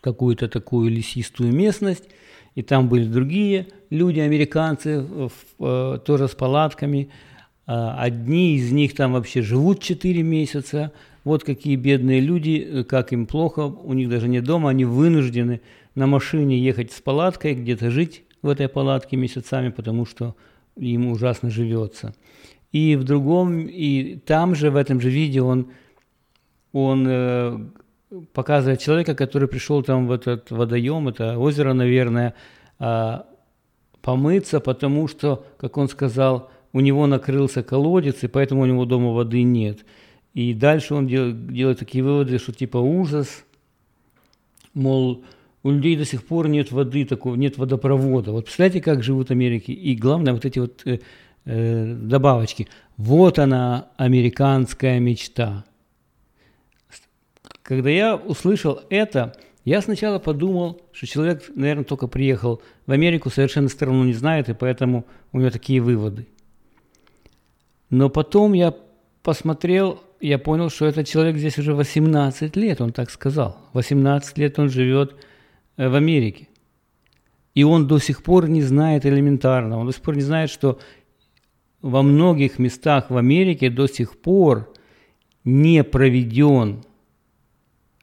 какую-то 0.01 0.47
такую 0.47 0.91
лесистую 0.91 1.53
местность, 1.53 2.09
и 2.55 2.61
там 2.61 2.89
были 2.89 3.05
другие 3.05 3.67
люди, 3.89 4.19
американцы, 4.19 5.05
э, 5.59 5.99
тоже 6.05 6.27
с 6.27 6.35
палатками. 6.35 7.09
А 7.65 7.95
одни 8.01 8.55
из 8.55 8.71
них 8.71 8.95
там 8.95 9.13
вообще 9.13 9.41
живут 9.41 9.81
4 9.81 10.23
месяца. 10.23 10.91
Вот 11.23 11.43
какие 11.43 11.75
бедные 11.75 12.19
люди, 12.19 12.67
э, 12.67 12.83
как 12.83 13.13
им 13.13 13.27
плохо, 13.27 13.61
у 13.61 13.93
них 13.93 14.09
даже 14.09 14.27
нет 14.27 14.43
дома, 14.43 14.69
они 14.69 14.85
вынуждены 14.85 15.61
на 15.95 16.07
машине 16.07 16.57
ехать 16.57 16.91
с 16.91 17.01
палаткой, 17.01 17.55
где-то 17.55 17.91
жить 17.91 18.23
в 18.41 18.49
этой 18.49 18.67
палатке 18.69 19.17
месяцами, 19.17 19.69
потому 19.69 20.05
что 20.05 20.35
им 20.77 21.07
ужасно 21.11 21.49
живется. 21.49 22.15
И 22.71 22.95
в 22.95 23.03
другом, 23.03 23.67
и 23.67 24.15
там 24.15 24.55
же, 24.55 24.71
в 24.71 24.75
этом 24.75 25.01
же 25.01 25.09
видео 25.09 25.47
он, 25.47 25.67
он 26.71 27.05
э, 27.07 27.59
показывает 28.33 28.79
человека, 28.79 29.15
который 29.15 29.47
пришел 29.47 29.83
там 29.83 30.07
в 30.07 30.11
этот 30.11 30.51
водоем, 30.51 31.07
это 31.07 31.37
озеро, 31.37 31.73
наверное, 31.73 32.33
э, 32.79 33.19
помыться, 34.01 34.59
потому 34.59 35.07
что, 35.07 35.45
как 35.57 35.77
он 35.77 35.89
сказал, 35.89 36.49
у 36.73 36.79
него 36.79 37.07
накрылся 37.07 37.63
колодец, 37.63 38.23
и 38.23 38.27
поэтому 38.27 38.61
у 38.61 38.65
него 38.65 38.85
дома 38.85 39.11
воды 39.11 39.43
нет. 39.43 39.85
И 40.33 40.53
дальше 40.53 40.93
он 40.93 41.07
дел, 41.07 41.31
делает 41.33 41.79
такие 41.79 42.03
выводы, 42.03 42.37
что 42.37 42.53
типа 42.53 42.77
ужас, 42.77 43.43
мол, 44.73 45.23
у 45.63 45.71
людей 45.71 45.97
до 45.97 46.05
сих 46.05 46.25
пор 46.25 46.47
нет 46.47 46.71
воды 46.71 47.05
такого, 47.05 47.35
нет 47.35 47.57
водопровода. 47.57 48.31
Вот 48.31 48.45
представляете, 48.45 48.81
как 48.81 49.03
живут 49.03 49.27
в 49.29 49.31
Америке. 49.31 49.73
И 49.73 49.95
главное, 49.95 50.33
вот 50.33 50.45
эти 50.45 50.59
вот 50.59 50.81
э, 50.85 50.99
э, 51.45 51.93
добавочки. 51.95 52.67
Вот 52.97 53.39
она, 53.39 53.89
американская 53.97 54.99
мечта. 54.99 55.65
Когда 57.69 57.91
я 57.91 58.15
услышал 58.15 58.81
это, 58.89 59.35
я 59.63 59.83
сначала 59.83 60.17
подумал, 60.17 60.81
что 60.91 61.05
человек, 61.05 61.43
наверное, 61.53 61.83
только 61.83 62.07
приехал 62.07 62.63
в 62.87 62.91
Америку, 62.91 63.29
совершенно 63.29 63.69
страну 63.69 64.03
не 64.05 64.13
знает, 64.13 64.49
и 64.49 64.55
поэтому 64.55 65.05
у 65.31 65.39
него 65.39 65.51
такие 65.51 65.79
выводы. 65.79 66.25
Но 67.91 68.09
потом 68.09 68.53
я 68.53 68.73
посмотрел, 69.21 70.01
я 70.19 70.39
понял, 70.39 70.71
что 70.71 70.87
этот 70.87 71.07
человек 71.07 71.37
здесь 71.37 71.59
уже 71.59 71.75
18 71.75 72.55
лет, 72.55 72.81
он 72.81 72.91
так 72.91 73.11
сказал. 73.11 73.59
18 73.73 74.35
лет 74.39 74.57
он 74.57 74.71
живет 74.71 75.15
э, 75.77 75.89
в 75.89 75.93
Америке. 75.93 76.47
И 77.53 77.63
он 77.63 77.85
до 77.85 77.99
сих 77.99 78.23
пор 78.23 78.49
не 78.49 78.63
знает 78.63 79.05
элементарно, 79.05 79.77
он 79.77 79.85
до 79.85 79.93
сих 79.93 80.01
пор 80.01 80.15
не 80.15 80.23
знает, 80.23 80.49
что 80.49 80.79
во 81.83 82.01
многих 82.01 82.57
местах 82.57 83.11
в 83.11 83.17
Америке 83.17 83.69
до 83.69 83.85
сих 83.85 84.19
пор 84.19 84.73
не 85.43 85.83
проведен 85.83 86.83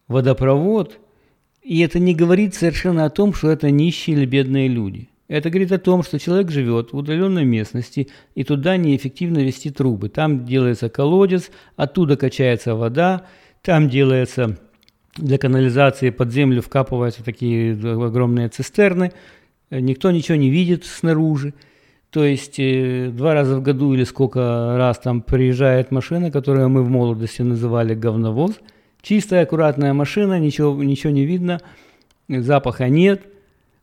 водопровод, 0.08 0.98
и 1.62 1.80
это 1.80 1.98
не 1.98 2.14
говорит 2.14 2.54
совершенно 2.54 3.04
о 3.04 3.10
том, 3.10 3.34
что 3.34 3.50
это 3.50 3.70
нищие 3.70 4.16
или 4.16 4.26
бедные 4.26 4.68
люди. 4.68 5.08
Это 5.28 5.50
говорит 5.50 5.72
о 5.72 5.78
том, 5.78 6.04
что 6.04 6.18
человек 6.20 6.50
живет 6.50 6.92
в 6.92 6.96
удаленной 6.96 7.44
местности, 7.44 8.08
и 8.34 8.44
туда 8.44 8.76
неэффективно 8.76 9.38
вести 9.38 9.70
трубы. 9.70 10.08
Там 10.08 10.44
делается 10.44 10.88
колодец, 10.88 11.50
оттуда 11.74 12.16
качается 12.16 12.76
вода, 12.76 13.26
там 13.62 13.88
делается 13.88 14.58
для 15.16 15.38
канализации 15.38 16.10
под 16.10 16.32
землю 16.32 16.62
вкапываются 16.62 17.24
такие 17.24 17.72
огромные 17.72 18.48
цистерны, 18.48 19.12
никто 19.70 20.10
ничего 20.10 20.36
не 20.36 20.50
видит 20.50 20.84
снаружи. 20.84 21.54
То 22.10 22.24
есть 22.24 22.58
э, 22.58 23.10
два 23.12 23.34
раза 23.34 23.56
в 23.56 23.62
году 23.62 23.92
или 23.92 24.04
сколько 24.04 24.76
раз 24.78 24.98
там 25.00 25.20
приезжает 25.22 25.90
машина, 25.90 26.30
которую 26.30 26.68
мы 26.68 26.82
в 26.82 26.88
молодости 26.88 27.42
называли 27.42 27.94
говновоз. 27.94 28.60
Чистая, 29.06 29.44
аккуратная 29.44 29.92
машина, 29.92 30.40
ничего, 30.40 30.82
ничего 30.82 31.12
не 31.12 31.24
видно, 31.24 31.60
запаха 32.26 32.88
нет. 32.88 33.22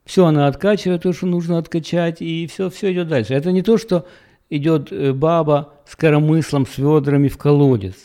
Все 0.04 0.26
она 0.26 0.48
откачивает, 0.48 1.04
то, 1.04 1.14
что 1.14 1.28
нужно 1.28 1.58
откачать, 1.60 2.22
и 2.22 2.46
все, 2.48 2.70
все 2.70 2.92
идет 2.92 3.08
дальше. 3.08 3.34
Это 3.34 3.54
не 3.54 3.62
то, 3.62 3.78
что 3.78 4.06
идет 4.50 4.92
э, 4.92 5.14
баба 5.14 5.76
с 5.86 5.96
коромыслом, 5.96 6.68
с 6.68 6.78
ведрами 6.78 7.30
в 7.30 7.38
колодец. 7.38 7.96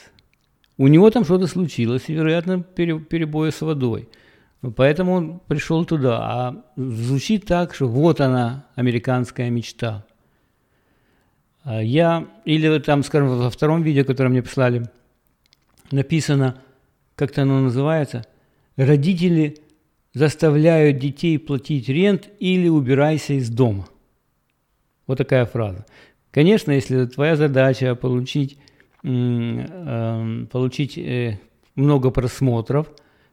У 0.77 0.87
него 0.87 1.11
там 1.11 1.25
что-то 1.25 1.49
случилось, 1.49 2.05
и, 2.07 2.13
вероятно, 2.13 2.63
перебои 2.63 3.51
с 3.51 3.63
водой. 3.63 4.09
Поэтому 4.77 5.15
он 5.15 5.41
пришел 5.41 5.85
туда. 5.85 6.19
А 6.21 6.65
звучит 6.77 7.47
так, 7.47 7.75
что 7.75 7.89
вот 7.89 8.21
она, 8.21 8.69
американская 8.77 9.51
мечта. 9.51 10.07
А 11.65 11.83
я, 11.83 12.29
или 12.45 12.79
там, 12.79 13.03
скажем, 13.03 13.41
во 13.41 13.51
втором 13.51 13.83
видео, 13.83 14.05
которое 14.05 14.29
мне 14.29 14.43
прислали, 14.43 14.89
написано, 15.91 16.61
как-то 17.19 17.43
оно 17.43 17.61
называется, 17.61 18.25
родители 18.77 19.59
заставляют 20.15 20.99
детей 20.99 21.39
платить 21.39 21.89
рент 21.89 22.29
или 22.39 22.69
убирайся 22.69 23.35
из 23.35 23.51
дома. 23.51 23.89
Вот 25.07 25.19
такая 25.19 25.45
фраза. 25.45 25.85
Конечно, 26.31 26.73
если 26.73 27.07
твоя 27.07 27.37
задача 27.37 27.95
получить, 27.95 28.59
э, 29.03 30.47
получить 30.51 30.97
э, 30.99 31.39
много 31.75 32.11
просмотров, 32.11 32.91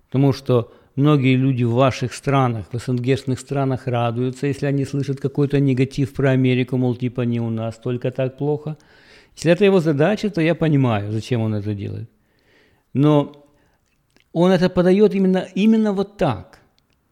потому 0.08 0.34
что 0.34 0.74
Многие 0.95 1.36
люди 1.36 1.65
в 1.65 1.74
ваших 1.74 2.13
странах, 2.13 2.67
в 2.71 2.80
СНГшных 2.80 3.38
странах 3.38 3.86
радуются, 3.86 4.48
если 4.48 4.65
они 4.65 4.86
слышат 4.86 5.19
какой-то 5.19 5.60
негатив 5.60 6.13
про 6.13 6.30
Америку, 6.30 6.78
мол, 6.78 6.95
типа 6.95 7.21
не 7.21 7.41
у 7.41 7.50
нас 7.50 7.76
только 7.76 8.12
так 8.12 8.38
плохо. 8.38 8.78
Если 9.36 9.52
это 9.52 9.65
его 9.65 9.82
задача, 9.82 10.30
то 10.30 10.39
я 10.39 10.56
понимаю, 10.56 11.12
зачем 11.12 11.41
он 11.41 11.54
это 11.54 11.74
делает. 11.74 12.10
Но 12.93 13.44
он 14.36 14.52
это 14.52 14.69
подает 14.69 15.15
именно, 15.15 15.48
именно 15.56 15.93
вот 15.93 16.17
так, 16.17 16.60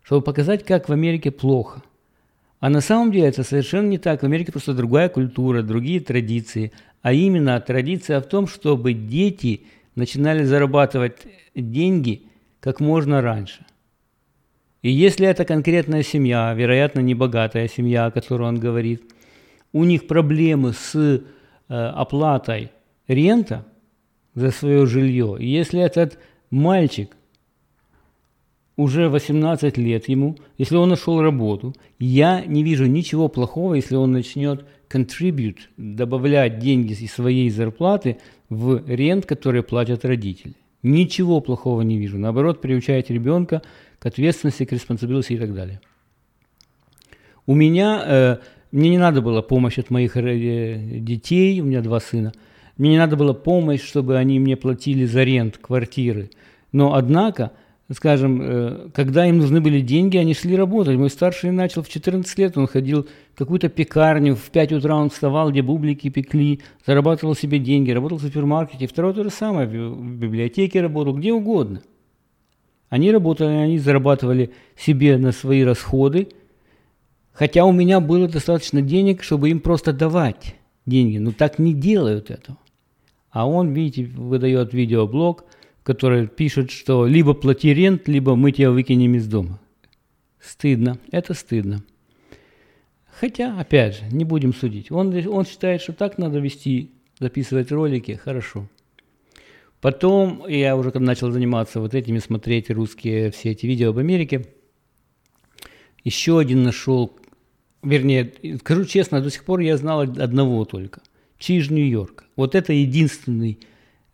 чтобы 0.01 0.21
показать, 0.21 0.65
как 0.65 0.89
в 0.89 0.91
Америке 0.91 1.31
плохо. 1.31 1.81
А 2.59 2.69
на 2.69 2.81
самом 2.81 3.13
деле 3.13 3.27
это 3.27 3.43
совершенно 3.43 3.87
не 3.87 3.97
так. 3.97 4.21
В 4.21 4.25
Америке 4.25 4.51
просто 4.51 4.73
другая 4.73 5.07
культура, 5.07 5.61
другие 5.61 6.01
традиции. 6.01 6.73
А 7.01 7.13
именно 7.13 7.61
традиция 7.61 8.19
в 8.19 8.25
том, 8.25 8.45
чтобы 8.45 8.91
дети 8.91 9.61
начинали 9.95 10.43
зарабатывать 10.43 11.15
деньги 11.55 12.23
как 12.59 12.81
можно 12.81 13.21
раньше. 13.21 13.65
И 14.81 14.91
если 14.91 15.25
это 15.25 15.45
конкретная 15.45 16.03
семья, 16.03 16.53
вероятно, 16.53 16.99
не 16.99 17.15
богатая 17.15 17.69
семья, 17.69 18.07
о 18.07 18.11
которой 18.11 18.49
он 18.49 18.59
говорит, 18.59 19.01
у 19.71 19.85
них 19.85 20.07
проблемы 20.07 20.73
с 20.73 20.93
э, 20.93 21.21
оплатой 21.69 22.71
рента 23.07 23.65
за 24.35 24.51
свое 24.51 24.85
жилье, 24.85 25.37
и 25.39 25.47
если 25.47 25.81
этот 25.81 26.19
мальчик 26.53 27.17
уже 28.75 29.09
18 29.09 29.77
лет 29.77 30.07
ему, 30.07 30.37
если 30.57 30.75
он 30.75 30.89
нашел 30.89 31.21
работу, 31.21 31.75
я 31.99 32.43
не 32.45 32.63
вижу 32.63 32.85
ничего 32.85 33.27
плохого, 33.27 33.73
если 33.75 33.95
он 33.95 34.11
начнет 34.11 34.65
contribute, 34.89 35.57
добавлять 35.77 36.59
деньги 36.59 36.93
из 36.93 37.11
своей 37.11 37.49
зарплаты 37.49 38.17
в 38.49 38.83
рент, 38.87 39.25
который 39.25 39.63
платят 39.63 40.05
родители. 40.05 40.53
Ничего 40.83 41.41
плохого 41.41 41.81
не 41.81 41.97
вижу. 41.97 42.17
Наоборот, 42.19 42.61
приучать 42.61 43.09
ребенка 43.09 43.61
к 43.99 44.05
ответственности, 44.05 44.65
к 44.65 44.73
responsibility 44.73 45.33
и 45.33 45.37
так 45.37 45.55
далее. 45.55 45.81
У 47.47 47.55
меня, 47.55 48.03
э, 48.05 48.37
мне 48.71 48.89
не 48.89 48.97
надо 48.97 49.21
было 49.21 49.41
помощь 49.41 49.79
от 49.79 49.89
моих 49.89 50.17
э, 50.17 50.99
детей, 50.99 51.61
у 51.61 51.65
меня 51.65 51.81
два 51.81 51.99
сына, 51.99 52.31
мне 52.77 52.91
не 52.91 52.97
надо 52.97 53.15
было 53.15 53.33
помощь, 53.33 53.81
чтобы 53.81 54.17
они 54.17 54.39
мне 54.39 54.55
платили 54.55 55.05
за 55.05 55.23
рент 55.23 55.57
квартиры. 55.57 56.31
Но 56.71 56.95
однако, 56.95 57.51
скажем, 57.91 58.41
э, 58.41 58.89
когда 58.93 59.25
им 59.25 59.37
нужны 59.37 59.61
были 59.61 59.81
деньги, 59.81 60.17
они 60.17 60.33
шли 60.33 60.55
работать. 60.55 60.97
Мой 60.97 61.09
старший 61.09 61.51
начал 61.51 61.83
в 61.83 61.89
14 61.89 62.37
лет, 62.39 62.57
он 62.57 62.67
ходил 62.67 63.07
в 63.33 63.37
какую-то 63.37 63.69
пекарню, 63.69 64.35
в 64.35 64.49
5 64.49 64.73
утра 64.73 64.95
он 64.95 65.09
вставал, 65.09 65.51
где 65.51 65.61
бублики 65.61 66.09
пекли, 66.09 66.61
зарабатывал 66.85 67.35
себе 67.35 67.59
деньги, 67.59 67.91
работал 67.91 68.17
в 68.17 68.21
супермаркете. 68.21 68.87
Второй 68.87 69.13
то 69.13 69.23
же 69.23 69.29
самое, 69.29 69.67
в 69.67 70.15
библиотеке 70.17 70.81
работал, 70.81 71.13
где 71.13 71.31
угодно– 71.31 71.81
они 72.93 73.11
работали, 73.11 73.47
они 73.47 73.79
зарабатывали 73.79 74.51
себе 74.77 75.17
на 75.17 75.31
свои 75.31 75.63
расходы, 75.63 76.27
хотя 77.31 77.65
у 77.65 77.71
меня 77.71 77.99
было 77.99 78.27
достаточно 78.27 78.83
денег, 78.83 79.23
чтобы 79.23 79.49
им 79.49 79.61
просто 79.61 79.93
давать 79.93 80.57
деньги, 80.85 81.17
но 81.17 81.31
так 81.31 81.57
не 81.57 81.73
делают 81.73 82.29
этого. 82.29 82.59
А 83.33 83.47
он, 83.47 83.73
видите, 83.73 84.05
выдает 84.15 84.73
видеоблог, 84.73 85.43
который 85.81 86.27
пишет, 86.27 86.69
что 86.69 87.07
либо 87.07 87.33
плати 87.33 87.73
рент, 87.73 88.07
либо 88.07 88.35
мы 88.35 88.51
тебя 88.51 88.69
выкинем 88.69 89.15
из 89.15 89.27
дома. 89.27 89.59
Стыдно, 90.39 90.99
это 91.11 91.33
стыдно. 91.33 91.83
Хотя, 93.19 93.59
опять 93.59 93.97
же, 93.97 94.03
не 94.11 94.23
будем 94.23 94.53
судить. 94.53 94.91
Он, 94.91 95.13
он 95.27 95.45
считает, 95.45 95.81
что 95.81 95.93
так 95.93 96.19
надо 96.19 96.39
вести, 96.39 96.91
записывать 97.19 97.71
ролики, 97.71 98.13
хорошо. 98.13 98.69
Потом 99.81 100.47
я 100.47 100.77
уже 100.77 100.91
когда 100.91 101.07
начал 101.07 101.31
заниматься 101.31 101.79
вот 101.79 101.95
этими, 101.95 102.19
смотреть 102.19 102.69
русские 102.69 103.31
все 103.31 103.51
эти 103.51 103.65
видео 103.65 103.89
об 103.89 103.97
Америке, 103.97 104.45
еще 106.03 106.39
один 106.39 106.63
нашел, 106.63 107.17
вернее, 107.81 108.31
скажу 108.59 108.85
честно, 108.85 109.21
до 109.21 109.31
сих 109.31 109.43
пор 109.43 109.59
я 109.61 109.75
знал 109.75 110.01
одного 110.01 110.65
только, 110.65 111.01
Чиж 111.43 111.69
Нью-Йорк. 111.69 112.23
Вот 112.37 112.55
это 112.55 112.71
единственный 112.71 113.59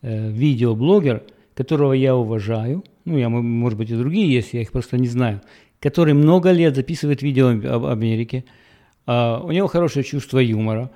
э, 0.02 0.32
видеоблогер, 0.32 1.22
которого 1.54 1.94
я 1.94 2.16
уважаю, 2.16 2.84
ну, 3.06 3.18
я, 3.18 3.30
может 3.30 3.78
быть, 3.78 3.92
и 3.92 3.96
другие 3.96 4.34
есть, 4.34 4.54
я 4.54 4.62
их 4.62 4.72
просто 4.72 4.98
не 4.98 5.08
знаю, 5.08 5.42
который 5.80 6.16
много 6.16 6.52
лет 6.52 6.76
записывает 6.76 7.22
видео 7.22 7.50
об 7.50 7.86
Америке, 7.86 8.46
Uh, 9.10 9.44
у 9.44 9.52
него 9.52 9.68
хорошее 9.68 10.06
чувство 10.06 10.38
юмора. 10.38 10.92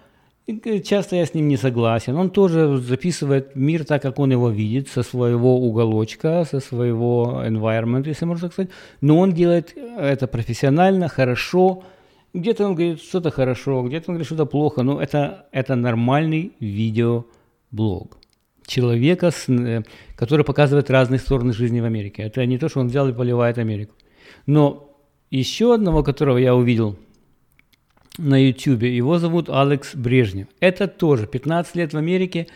И 0.45 0.83
часто 0.83 1.15
я 1.15 1.25
с 1.25 1.33
ним 1.33 1.47
не 1.47 1.57
согласен. 1.57 2.15
Он 2.15 2.29
тоже 2.29 2.77
записывает 2.77 3.55
мир 3.55 3.85
так, 3.85 4.03
как 4.03 4.19
он 4.19 4.31
его 4.31 4.51
видит, 4.51 4.87
со 4.87 5.01
своего 5.01 5.57
уголочка, 5.57 6.45
со 6.47 6.59
своего 6.59 7.41
environment, 7.43 8.07
если 8.07 8.25
можно 8.25 8.49
так 8.49 8.53
сказать. 8.53 8.71
Но 9.01 9.17
он 9.17 9.31
делает 9.31 9.75
это 9.97 10.27
профессионально, 10.27 11.07
хорошо. 11.07 11.85
Где-то 12.33 12.65
он 12.65 12.75
говорит 12.75 13.01
что-то 13.01 13.31
хорошо, 13.31 13.83
где-то 13.83 14.11
он 14.11 14.15
говорит 14.15 14.25
что-то 14.25 14.45
плохо. 14.45 14.83
Но 14.83 15.01
это, 15.01 15.47
это 15.51 15.75
нормальный 15.75 16.53
видеоблог 16.59 18.17
человека, 18.65 19.31
э, 19.47 19.81
который 20.15 20.45
показывает 20.45 20.89
разные 20.89 21.19
стороны 21.19 21.53
жизни 21.53 21.81
в 21.81 21.85
Америке. 21.85 22.23
Это 22.23 22.45
не 22.45 22.57
то, 22.57 22.69
что 22.69 22.79
он 22.79 22.87
взял 22.87 23.07
и 23.09 23.13
поливает 23.13 23.57
Америку. 23.57 23.95
Но 24.45 24.89
еще 25.29 25.73
одного, 25.73 26.03
которого 26.03 26.37
я 26.37 26.55
увидел– 26.55 26.97
на 28.17 28.35
YouTube. 28.35 28.83
Его 28.83 29.19
зовут 29.19 29.49
Алекс 29.49 29.95
Брежнев. 29.95 30.47
Это 30.59 30.87
тоже 30.87 31.27
15 31.27 31.75
лет 31.75 31.93
в 31.93 31.97
Америке 31.97 32.47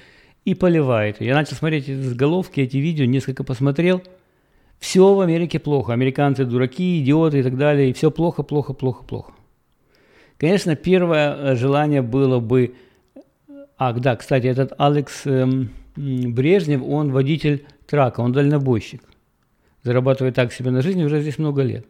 и 0.46 0.56
поливает. 0.56 1.22
Я 1.22 1.36
начал 1.36 1.56
смотреть 1.56 1.88
с 1.88 2.14
головки 2.14 2.62
эти 2.62 2.78
видео, 2.78 3.06
несколько 3.06 3.44
посмотрел. 3.44 4.02
Все 4.80 5.14
в 5.14 5.20
Америке 5.20 5.60
плохо. 5.60 5.94
Американцы 5.94 6.46
дураки, 6.46 7.02
идиоты 7.02 7.40
и 7.40 7.44
так 7.44 7.58
далее. 7.58 7.90
И 7.90 7.94
все 7.94 8.12
плохо, 8.12 8.44
плохо, 8.44 8.74
плохо, 8.74 9.04
плохо. 9.04 9.34
Конечно, 10.38 10.76
первое 10.76 11.36
э, 11.36 11.56
желание 11.56 12.02
было 12.02 12.40
бы... 12.40 12.76
А, 13.78 13.94
да, 13.94 14.16
кстати, 14.16 14.48
этот 14.48 14.74
Алекс 14.78 15.26
эм, 15.26 15.70
Брежнев, 15.96 16.82
он 16.84 17.12
водитель 17.12 17.66
трака, 17.86 18.22
он 18.22 18.32
дальнобойщик. 18.32 19.02
Зарабатывает 19.84 20.36
так 20.36 20.52
себе 20.52 20.72
на 20.72 20.82
жизнь 20.82 21.04
уже 21.04 21.22
здесь 21.22 21.38
много 21.38 21.62
лет 21.62 21.86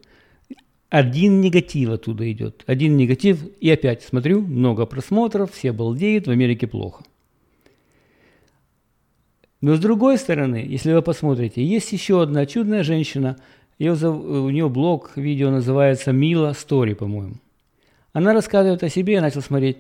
один 0.90 1.42
негатив 1.42 1.90
оттуда 1.90 2.32
идет. 2.32 2.64
Один 2.66 2.96
негатив, 2.98 3.44
и 3.60 3.70
опять 3.70 4.04
смотрю, 4.04 4.42
много 4.42 4.86
просмотров, 4.86 5.52
все 5.52 5.72
балдеют, 5.72 6.28
в 6.28 6.32
Америке 6.32 6.68
плохо. 6.68 7.04
Но 9.60 9.76
с 9.76 9.80
другой 9.80 10.18
стороны, 10.18 10.64
если 10.68 10.94
вы 10.94 11.02
посмотрите, 11.02 11.66
есть 11.66 11.92
еще 11.92 12.22
одна 12.22 12.46
чудная 12.46 12.84
женщина, 12.84 13.38
ее, 13.80 13.94
у 13.94 14.50
нее 14.50 14.70
блог, 14.70 15.18
видео 15.18 15.50
называется 15.50 16.12
«Мила 16.12 16.54
Стори», 16.54 16.94
по-моему. 16.94 17.36
Она 18.18 18.34
рассказывает 18.34 18.84
о 18.84 18.90
себе, 18.90 19.14
я 19.14 19.22
начал 19.22 19.42
смотреть, 19.42 19.78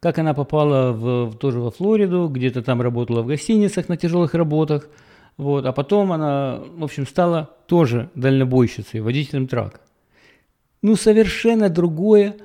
как 0.00 0.18
она 0.18 0.34
попала 0.34 0.92
в, 0.92 1.34
тоже 1.36 1.60
во 1.60 1.70
Флориду, 1.70 2.28
где-то 2.28 2.62
там 2.62 2.82
работала 2.82 3.22
в 3.22 3.26
гостиницах 3.26 3.88
на 3.88 3.96
тяжелых 3.96 4.34
работах, 4.34 4.88
вот, 5.38 5.64
а 5.64 5.72
потом 5.72 6.12
она, 6.12 6.60
в 6.76 6.84
общем, 6.84 7.06
стала 7.06 7.48
тоже 7.66 8.10
дальнобойщицей, 8.14 9.00
водителем 9.00 9.46
трака 9.46 9.80
ну, 10.82 10.96
совершенно 10.96 11.68
другое, 11.68 12.36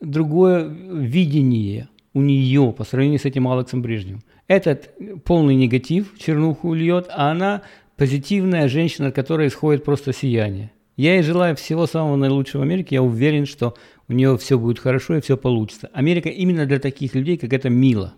другое 0.00 0.64
видение 0.64 1.88
у 2.12 2.20
нее 2.20 2.74
по 2.76 2.84
сравнению 2.84 3.20
с 3.20 3.24
этим 3.24 3.48
Алексом 3.48 3.80
Брежневым. 3.80 4.22
Этот 4.48 4.90
полный 5.24 5.54
негатив, 5.54 6.18
чернуху 6.18 6.74
льет, 6.74 7.06
а 7.10 7.30
она 7.30 7.62
позитивная 7.96 8.68
женщина, 8.68 9.08
от 9.08 9.14
которой 9.14 9.48
исходит 9.48 9.84
просто 9.84 10.12
сияние. 10.12 10.72
Я 10.96 11.14
ей 11.14 11.22
желаю 11.22 11.54
всего 11.56 11.86
самого 11.86 12.16
наилучшего 12.16 12.62
Америке. 12.62 12.96
Я 12.96 13.02
уверен, 13.02 13.46
что 13.46 13.74
у 14.08 14.12
нее 14.12 14.36
все 14.38 14.58
будет 14.58 14.78
хорошо 14.78 15.16
и 15.16 15.20
все 15.20 15.36
получится. 15.36 15.90
Америка 15.92 16.28
именно 16.28 16.64
для 16.64 16.78
таких 16.78 17.14
людей, 17.14 17.36
как 17.36 17.52
это 17.52 17.68
Мила. 17.68 18.14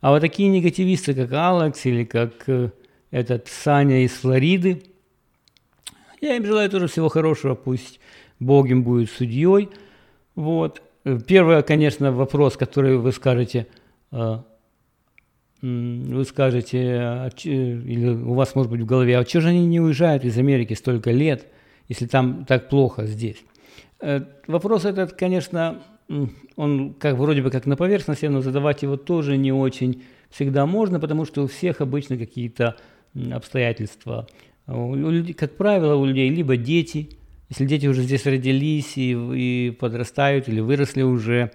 А 0.00 0.10
вот 0.10 0.20
такие 0.20 0.48
негативисты, 0.48 1.14
как 1.14 1.32
Алекс 1.32 1.84
или 1.86 2.04
как 2.04 2.32
э, 2.48 2.70
этот 3.10 3.48
Саня 3.48 4.04
из 4.04 4.12
Флориды, 4.12 4.82
я 6.20 6.36
им 6.36 6.44
желаю 6.44 6.68
тоже 6.70 6.86
всего 6.86 7.08
хорошего. 7.08 7.54
Пусть 7.54 7.98
Бог 8.38 8.68
им 8.68 8.82
будет 8.82 9.10
судьей. 9.10 9.70
Вот. 10.34 10.82
Первый, 11.26 11.62
конечно, 11.62 12.12
вопрос, 12.12 12.56
который 12.56 12.98
вы 12.98 13.12
скажете, 13.12 13.66
э, 14.12 14.38
вы 15.62 16.24
скажете, 16.24 16.78
а 17.00 17.30
или 17.44 18.08
у 18.08 18.34
вас 18.34 18.54
может 18.54 18.70
быть 18.70 18.82
в 18.82 18.86
голове, 18.86 19.18
а 19.18 19.24
что 19.24 19.40
же 19.40 19.48
они 19.48 19.66
не 19.66 19.80
уезжают 19.80 20.24
из 20.24 20.36
Америки 20.36 20.74
столько 20.74 21.10
лет, 21.10 21.46
если 21.90 22.06
там 22.06 22.44
так 22.44 22.68
плохо 22.68 23.04
здесь? 23.04 23.36
Э, 24.00 24.20
вопрос 24.46 24.84
этот, 24.84 25.12
конечно, 25.12 25.82
он 26.56 26.94
как 26.94 27.16
вроде 27.16 27.42
бы 27.42 27.50
как 27.50 27.66
на 27.66 27.76
поверхности, 27.76 28.26
но 28.26 28.40
задавать 28.40 28.82
его 28.82 28.96
тоже 28.96 29.36
не 29.36 29.52
очень 29.52 30.04
всегда 30.30 30.66
можно, 30.66 31.00
потому 31.00 31.24
что 31.24 31.42
у 31.42 31.46
всех 31.48 31.80
обычно 31.80 32.16
какие-то 32.16 32.76
обстоятельства. 33.32 34.28
Как 34.66 35.56
правило, 35.56 35.96
у 35.96 36.04
людей 36.04 36.30
либо 36.30 36.56
дети, 36.56 37.10
если 37.48 37.66
дети 37.66 37.88
уже 37.88 38.02
здесь 38.02 38.24
родились 38.24 38.96
и, 38.96 39.10
и 39.10 39.70
подрастают 39.72 40.48
или 40.48 40.60
выросли 40.60 41.02
уже, 41.02 41.50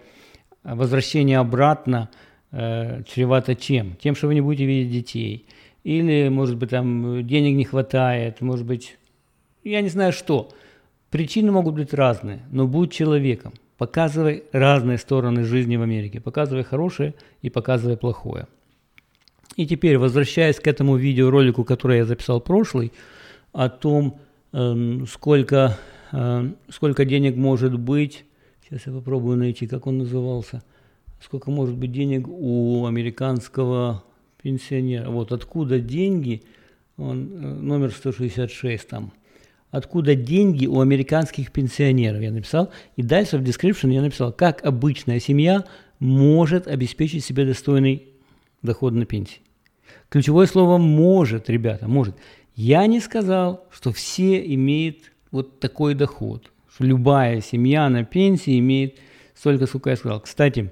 возвращение 0.63 1.37
обратно 1.37 2.09
э, 2.51 3.03
чревато 3.03 3.55
чем? 3.55 3.95
Тем, 3.95 4.15
что 4.15 4.27
вы 4.27 4.33
не 4.33 4.41
будете 4.41 4.65
видеть 4.65 4.91
детей. 4.91 5.45
Или, 5.85 6.27
может 6.27 6.57
быть, 6.57 6.71
там 6.71 7.25
денег 7.25 7.55
не 7.55 7.63
хватает, 7.63 8.41
может 8.41 8.65
быть, 8.65 8.97
я 9.71 9.81
не 9.81 9.89
знаю 9.89 10.13
что. 10.13 10.49
Причины 11.09 11.51
могут 11.51 11.75
быть 11.75 11.93
разные, 11.93 12.41
но 12.51 12.67
будь 12.67 12.91
человеком. 12.91 13.53
Показывай 13.77 14.43
разные 14.51 14.97
стороны 14.97 15.43
жизни 15.43 15.75
в 15.75 15.81
Америке. 15.81 16.21
Показывай 16.21 16.63
хорошее 16.63 17.13
и 17.41 17.49
показывай 17.49 17.97
плохое. 17.97 18.47
И 19.55 19.65
теперь, 19.65 19.97
возвращаясь 19.97 20.59
к 20.59 20.67
этому 20.67 20.95
видеоролику, 20.95 21.63
который 21.63 21.97
я 21.97 22.05
записал 22.05 22.41
прошлый, 22.41 22.91
о 23.53 23.69
том, 23.69 24.19
Эм, 24.57 25.05
сколько, 25.05 25.77
эм, 26.13 26.55
сколько 26.69 27.03
денег 27.03 27.35
может 27.35 27.77
быть, 27.77 28.23
сейчас 28.63 28.87
я 28.87 28.93
попробую 28.93 29.35
найти, 29.35 29.67
как 29.67 29.85
он 29.85 29.97
назывался, 29.97 30.63
сколько 31.19 31.51
может 31.51 31.75
быть 31.75 31.91
денег 31.91 32.25
у 32.29 32.85
американского 32.85 34.01
пенсионера. 34.41 35.09
Вот 35.09 35.33
откуда 35.33 35.81
деньги, 35.81 36.43
он, 36.95 37.29
э, 37.33 37.53
номер 37.53 37.91
166 37.91 38.87
там, 38.87 39.11
откуда 39.75 40.15
деньги 40.15 40.67
у 40.67 40.79
американских 40.79 41.51
пенсионеров, 41.51 42.21
я 42.21 42.31
написал. 42.31 42.71
И 42.95 43.03
дальше 43.03 43.37
в 43.37 43.41
description 43.41 43.91
я 43.91 44.01
написал, 44.01 44.31
как 44.31 44.63
обычная 44.65 45.19
семья 45.19 45.65
может 45.99 46.67
обеспечить 46.67 47.25
себе 47.25 47.45
достойный 47.45 48.07
доход 48.61 48.93
на 48.93 49.05
пенсии. 49.05 49.41
Ключевое 50.09 50.47
слово 50.47 50.77
«может», 50.77 51.49
ребята, 51.49 51.87
«может». 51.87 52.15
Я 52.55 52.87
не 52.87 53.01
сказал, 53.01 53.67
что 53.69 53.91
все 53.91 54.41
имеют 54.53 55.11
вот 55.31 55.59
такой 55.59 55.93
доход, 55.93 56.51
что 56.73 56.85
любая 56.85 57.41
семья 57.41 57.89
на 57.89 58.05
пенсии 58.05 58.57
имеет 58.59 58.97
столько, 59.33 59.67
сколько 59.67 59.89
я 59.89 59.97
сказал. 59.97 60.21
Кстати, 60.21 60.71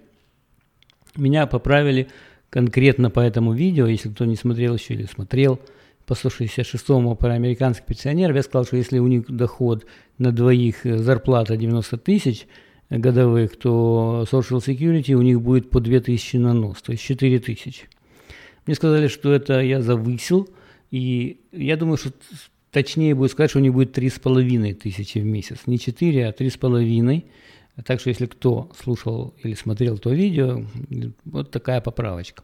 меня 1.18 1.46
поправили 1.46 2.08
конкретно 2.50 3.10
по 3.10 3.20
этому 3.20 3.52
видео, 3.52 3.86
если 3.86 4.08
кто 4.08 4.24
не 4.24 4.38
смотрел 4.38 4.76
еще 4.76 4.94
или 4.94 5.06
смотрел, 5.06 5.60
по 6.06 6.14
166-му 6.14 7.16
про 7.16 7.34
американских 7.34 7.86
пенсионеров, 7.86 8.36
я 8.36 8.44
сказал, 8.44 8.66
что 8.66 8.78
если 8.78 9.00
у 9.00 9.08
них 9.08 9.26
доход 9.28 9.86
на 10.18 10.32
двоих 10.32 10.86
э, 10.86 10.98
зарплата 10.98 11.58
90 11.58 11.98
тысяч 11.98 12.48
годовых, 12.90 13.58
то 13.58 14.26
Social 14.32 14.60
Security 14.60 15.14
у 15.14 15.22
них 15.22 15.42
будет 15.42 15.70
по 15.70 15.80
2000 15.80 16.38
на 16.38 16.54
нос, 16.54 16.82
то 16.82 16.92
есть 16.92 17.04
4 17.04 17.40
тысячи. 17.40 17.86
Мне 18.66 18.76
сказали, 18.76 19.08
что 19.08 19.34
это 19.34 19.62
я 19.62 19.82
завысил– 19.82 20.48
и 20.94 21.40
я 21.52 21.76
думаю, 21.76 21.98
что 21.98 22.12
точнее 22.70 23.16
будет 23.16 23.32
сказать, 23.32 23.50
что 23.50 23.58
у 23.58 23.64
них 23.64 23.74
будет 23.74 23.98
3,5 23.98 24.76
тысячи 24.76 25.18
в 25.18 25.26
месяц. 25.26 25.62
Не 25.66 25.80
4, 25.80 26.28
а 26.28 26.32
3,5. 26.32 27.24
Так 27.84 28.00
что 28.00 28.10
если 28.10 28.28
кто 28.28 28.70
слушал 28.80 29.34
или 29.42 29.56
смотрел 29.56 29.98
то 29.98 30.12
видео, 30.12 30.64
вот 31.26 31.50
такая 31.50 31.82
поправочка. 31.82 32.44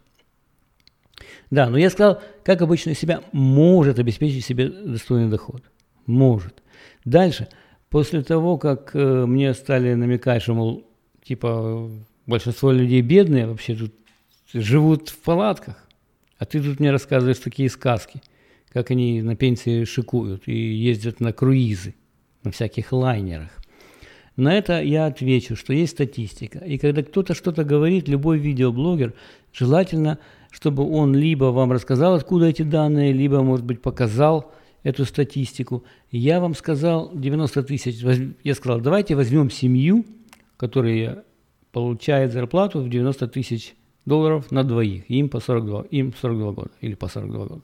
Да, 1.52 1.70
но 1.70 1.78
я 1.78 1.90
сказал, 1.90 2.22
как 2.44 2.62
обычно 2.62 2.94
себя 2.94 3.22
может 3.32 4.00
обеспечить 4.00 4.46
себе 4.46 4.70
достойный 4.70 5.30
доход. 5.30 5.64
Может. 6.06 6.62
Дальше, 7.06 7.48
после 7.90 8.22
того, 8.22 8.58
как 8.58 8.92
э, 8.94 9.26
мне 9.26 9.54
стали 9.54 9.94
намекать, 9.94 10.42
что, 10.42 10.54
мол, 10.54 10.88
типа, 11.24 11.90
большинство 12.26 12.72
людей 12.72 13.02
бедные, 13.02 13.48
вообще 13.48 13.76
тут 13.76 13.94
живут 14.54 15.10
в 15.10 15.18
палатках, 15.20 15.88
А 16.38 16.46
ты 16.46 16.62
тут 16.62 16.80
мне 16.80 16.92
рассказываешь 16.92 17.40
такие 17.40 17.70
сказки, 17.70 18.22
как 18.72 18.92
они 18.92 19.22
на 19.22 19.36
пенсии 19.36 19.84
шикуют 19.84 20.48
и 20.48 20.54
ездят 20.54 21.20
на 21.20 21.34
круизы, 21.34 21.96
на 22.44 22.52
всяких 22.52 22.92
лайнерах. 22.92 23.52
На 24.40 24.58
это 24.58 24.82
я 24.82 25.08
отвечу, 25.08 25.58
что 25.58 25.74
есть 25.74 25.92
статистика. 25.92 26.60
И 26.60 26.78
когда 26.78 27.04
кто-то 27.04 27.34
что-то 27.34 27.66
говорит, 27.66 28.08
любой 28.08 28.40
видеоблогер, 28.40 29.14
желательно, 29.52 30.18
чтобы 30.52 30.90
он 30.90 31.16
либо 31.16 31.46
вам 31.46 31.72
рассказал, 31.72 32.16
откуда 32.16 32.48
эти 32.48 32.64
данные, 32.64 33.14
либо, 33.14 33.42
может 33.44 33.66
быть, 33.66 33.82
показал 33.82 34.52
эту 34.84 35.06
статистику. 35.06 35.84
Я 36.12 36.40
вам 36.40 36.56
сказал 36.56 37.12
90 37.14 37.64
тысяч. 37.64 38.02
Я 38.44 38.56
сказал, 38.56 38.80
давайте 38.80 39.16
возьмем 39.16 39.50
семью, 39.50 40.06
которая 40.58 41.24
получает 41.72 42.32
зарплату 42.32 42.82
в 42.82 42.90
90 42.90 43.28
тысяч 43.28 43.76
долларов 44.06 44.52
на 44.52 44.64
двоих. 44.64 45.10
Им 45.10 45.30
по 45.30 45.40
42, 45.40 45.84
им 45.92 46.14
42 46.20 46.52
года 46.52 46.72
или 46.82 46.96
по 46.96 47.08
42 47.08 47.46
года. 47.46 47.62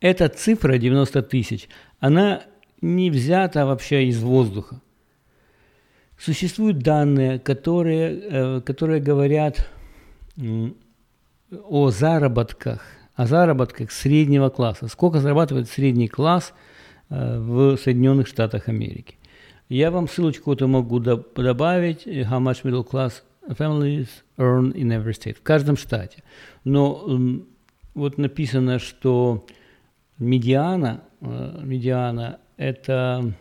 Эта 0.00 0.28
цифра 0.28 0.78
90 0.78 1.22
тысяч, 1.22 1.68
она 1.98 2.42
не 2.80 3.10
взята 3.10 3.66
вообще 3.66 4.06
из 4.06 4.22
воздуха. 4.22 4.80
Существуют 6.16 6.78
данные, 6.78 7.38
которые, 7.38 8.20
э, 8.20 8.60
которые 8.60 9.00
говорят 9.00 9.68
о 11.50 11.90
заработках, 11.90 12.82
о 13.14 13.26
заработках 13.26 13.90
среднего 13.90 14.48
класса. 14.48 14.88
Сколько 14.88 15.20
зарабатывает 15.20 15.68
средний 15.68 16.08
класс 16.08 16.52
э, 17.10 17.38
в 17.38 17.76
Соединенных 17.76 18.26
Штатах 18.26 18.68
Америки. 18.68 19.16
Я 19.68 19.90
вам 19.90 20.08
ссылочку 20.08 20.52
эту 20.52 20.66
могу 20.66 20.98
добавить, 20.98 22.06
how 22.06 22.40
much 22.40 22.62
middle 22.64 22.88
class 22.88 23.22
families 23.48 24.08
earn 24.38 24.72
in 24.72 24.88
every 24.88 25.12
state, 25.12 25.36
в 25.36 25.42
каждом 25.42 25.76
штате. 25.76 26.22
Но 26.64 27.44
вот 27.94 28.18
написано, 28.18 28.78
что 28.78 29.46
медиана, 30.18 31.02
э, 31.20 31.60
медиана 31.62 32.38
это 32.56 33.32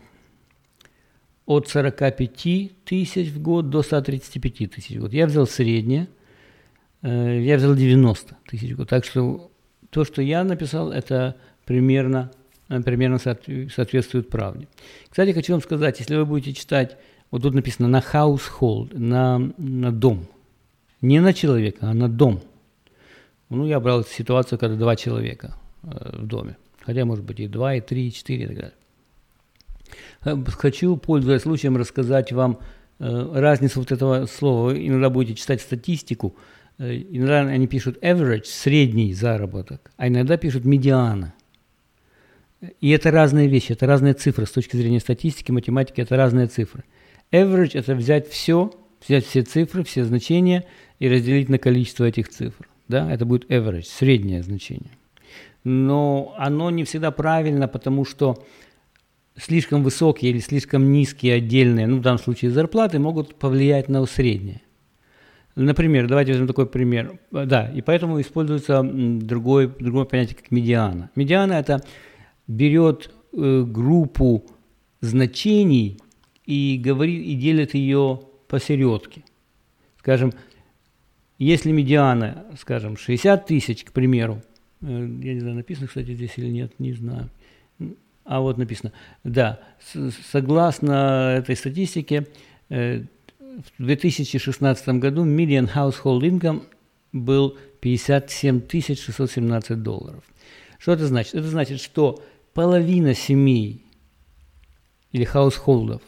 от 1.45 1.69
45 1.69 2.71
тысяч 2.83 3.29
в 3.29 3.41
год 3.41 3.69
до 3.69 3.81
135 3.81 4.71
тысяч 4.71 4.97
в 4.97 5.01
год. 5.01 5.13
Я 5.13 5.27
взял 5.27 5.47
среднее, 5.47 6.03
э, 6.03 6.16
я 7.01 7.57
взял 7.57 7.75
90 7.75 8.37
тысяч 8.47 8.75
год. 8.75 8.89
Так 8.89 9.05
что 9.05 9.51
то, 9.89 10.03
что 10.03 10.21
я 10.21 10.43
написал, 10.43 10.91
это 10.91 11.35
примерно, 11.65 12.31
э, 12.69 12.81
примерно 12.81 13.19
соответствует 13.19 14.29
правде. 14.29 14.67
Кстати, 15.09 15.31
хочу 15.31 15.53
вам 15.53 15.61
сказать, 15.61 15.99
если 15.99 16.15
вы 16.15 16.25
будете 16.25 16.53
читать, 16.53 16.97
вот 17.31 17.43
тут 17.43 17.53
написано 17.53 17.87
на 17.87 17.99
household, 17.99 18.97
на, 18.97 19.39
на 19.57 19.91
дом. 19.91 20.27
Не 21.01 21.19
на 21.19 21.33
человека, 21.33 21.89
а 21.89 21.93
на 21.93 22.09
дом. 22.09 22.41
Ну, 23.49 23.65
я 23.65 23.79
брал 23.79 24.03
ситуацию, 24.03 24.59
когда 24.59 24.75
два 24.75 24.95
человека 24.95 25.55
э, 25.83 26.17
в 26.19 26.25
доме. 26.25 26.57
Хотя, 26.81 27.05
может 27.05 27.23
быть, 27.23 27.39
и 27.39 27.47
два, 27.47 27.75
и 27.75 27.81
три, 27.81 28.07
и 28.07 28.13
четыре, 28.13 28.45
и 28.45 28.47
так 28.47 28.55
далее. 28.55 28.73
Э, 30.25 30.51
хочу, 30.51 30.97
пользуясь 30.97 31.43
случаем, 31.43 31.77
рассказать 31.77 32.31
вам 32.31 32.59
э, 32.99 33.31
разницу 33.33 33.79
вот 33.79 33.91
этого 33.91 34.25
слова. 34.25 34.71
Вы 34.71 34.87
иногда 34.87 35.09
будете 35.09 35.39
читать 35.39 35.61
статистику, 35.61 36.35
э, 36.35 36.56
иногда 36.79 37.41
они 37.41 37.67
пишут 37.67 37.97
average, 38.03 38.45
средний 38.45 39.13
заработок, 39.13 39.91
а 39.97 40.07
иногда 40.07 40.37
пишут 40.37 40.65
медиана. 40.65 41.33
И 42.81 42.89
это 42.89 43.11
разные 43.11 43.47
вещи, 43.47 43.73
это 43.73 43.85
разные 43.85 44.13
цифры 44.13 44.45
с 44.45 44.51
точки 44.51 44.75
зрения 44.77 44.99
статистики, 44.99 45.51
математики, 45.51 46.01
это 46.01 46.15
разные 46.15 46.47
цифры. 46.47 46.83
Average– 47.31 47.71
это 47.73 47.93
взять 47.93 48.27
все, 48.29 48.71
взять 49.05 49.25
все 49.25 49.43
цифры, 49.43 49.83
все 49.83 50.03
значения 50.05 50.65
и 50.99 51.07
разделить 51.07 51.49
на 51.49 51.59
количество 51.59 52.05
этих 52.05 52.29
цифр. 52.29 52.67
Да? 52.87 53.11
Это 53.11 53.25
будет 53.25 53.49
average, 53.51 53.85
среднее 53.85 54.41
значение. 54.41 54.91
Но 55.63 56.33
оно 56.37 56.71
не 56.71 56.83
всегда 56.83 57.11
правильно, 57.11 57.67
потому 57.67 58.05
что 58.05 58.43
слишком 59.35 59.83
высокие 59.83 60.31
или 60.31 60.39
слишком 60.39 60.91
низкие 60.91 61.35
отдельные, 61.35 61.87
ну 61.87 61.97
в 61.97 62.01
данном 62.01 62.19
случае 62.19 62.51
зарплаты, 62.51 62.97
могут 62.99 63.35
повлиять 63.35 63.89
на 63.89 64.05
среднее. 64.05 64.61
Например, 65.57 66.07
давайте 66.07 66.33
возьмем 66.33 66.47
такой 66.47 66.67
пример. 66.67 67.19
Да, 67.31 67.67
и 67.71 67.81
поэтому 67.81 68.21
используется 68.21 68.83
другое, 68.83 69.67
другое 69.67 70.05
понятие, 70.05 70.35
как 70.35 70.51
медиана. 70.51 71.09
Медиана– 71.15 71.53
это 71.53 71.83
берет 72.45 73.09
э, 73.33 73.63
группу 73.63 74.45
значений 75.01 75.99
и, 76.45 76.79
говорит, 76.79 77.25
и 77.25 77.33
делит 77.33 77.73
ее 77.73 78.21
посередке. 78.47 79.23
Скажем, 79.97 80.31
если 81.39 81.71
медиана, 81.71 82.45
скажем, 82.59 82.95
60 82.95 83.47
тысяч, 83.47 83.83
к 83.83 83.91
примеру, 83.91 84.43
э, 84.81 84.85
я 85.23 85.33
не 85.33 85.39
знаю, 85.39 85.55
написано, 85.55 85.87
кстати, 85.87 86.13
здесь 86.13 86.33
или 86.37 86.49
нет, 86.49 86.73
не 86.77 86.93
знаю, 86.93 87.31
а 88.25 88.41
вот 88.41 88.59
написано, 88.59 88.91
да, 89.23 89.59
согласно 90.31 91.33
этой 91.39 91.55
статистике, 91.55 92.27
э, 92.69 93.05
в 93.77 93.83
2016 93.83 94.87
году 94.99 95.25
median 95.25 95.69
household 95.73 96.21
income 96.21 96.63
был 97.11 97.57
57 97.81 98.61
617 98.69 99.81
долларов. 99.81 100.23
Что 100.79 100.93
это 100.93 101.07
значит? 101.07 101.35
Это 101.35 101.47
значит, 101.47 101.81
что 101.81 102.23
половина 102.53 103.13
семей 103.13 103.83
или 105.11 105.23
хаусхолдов 105.23 106.01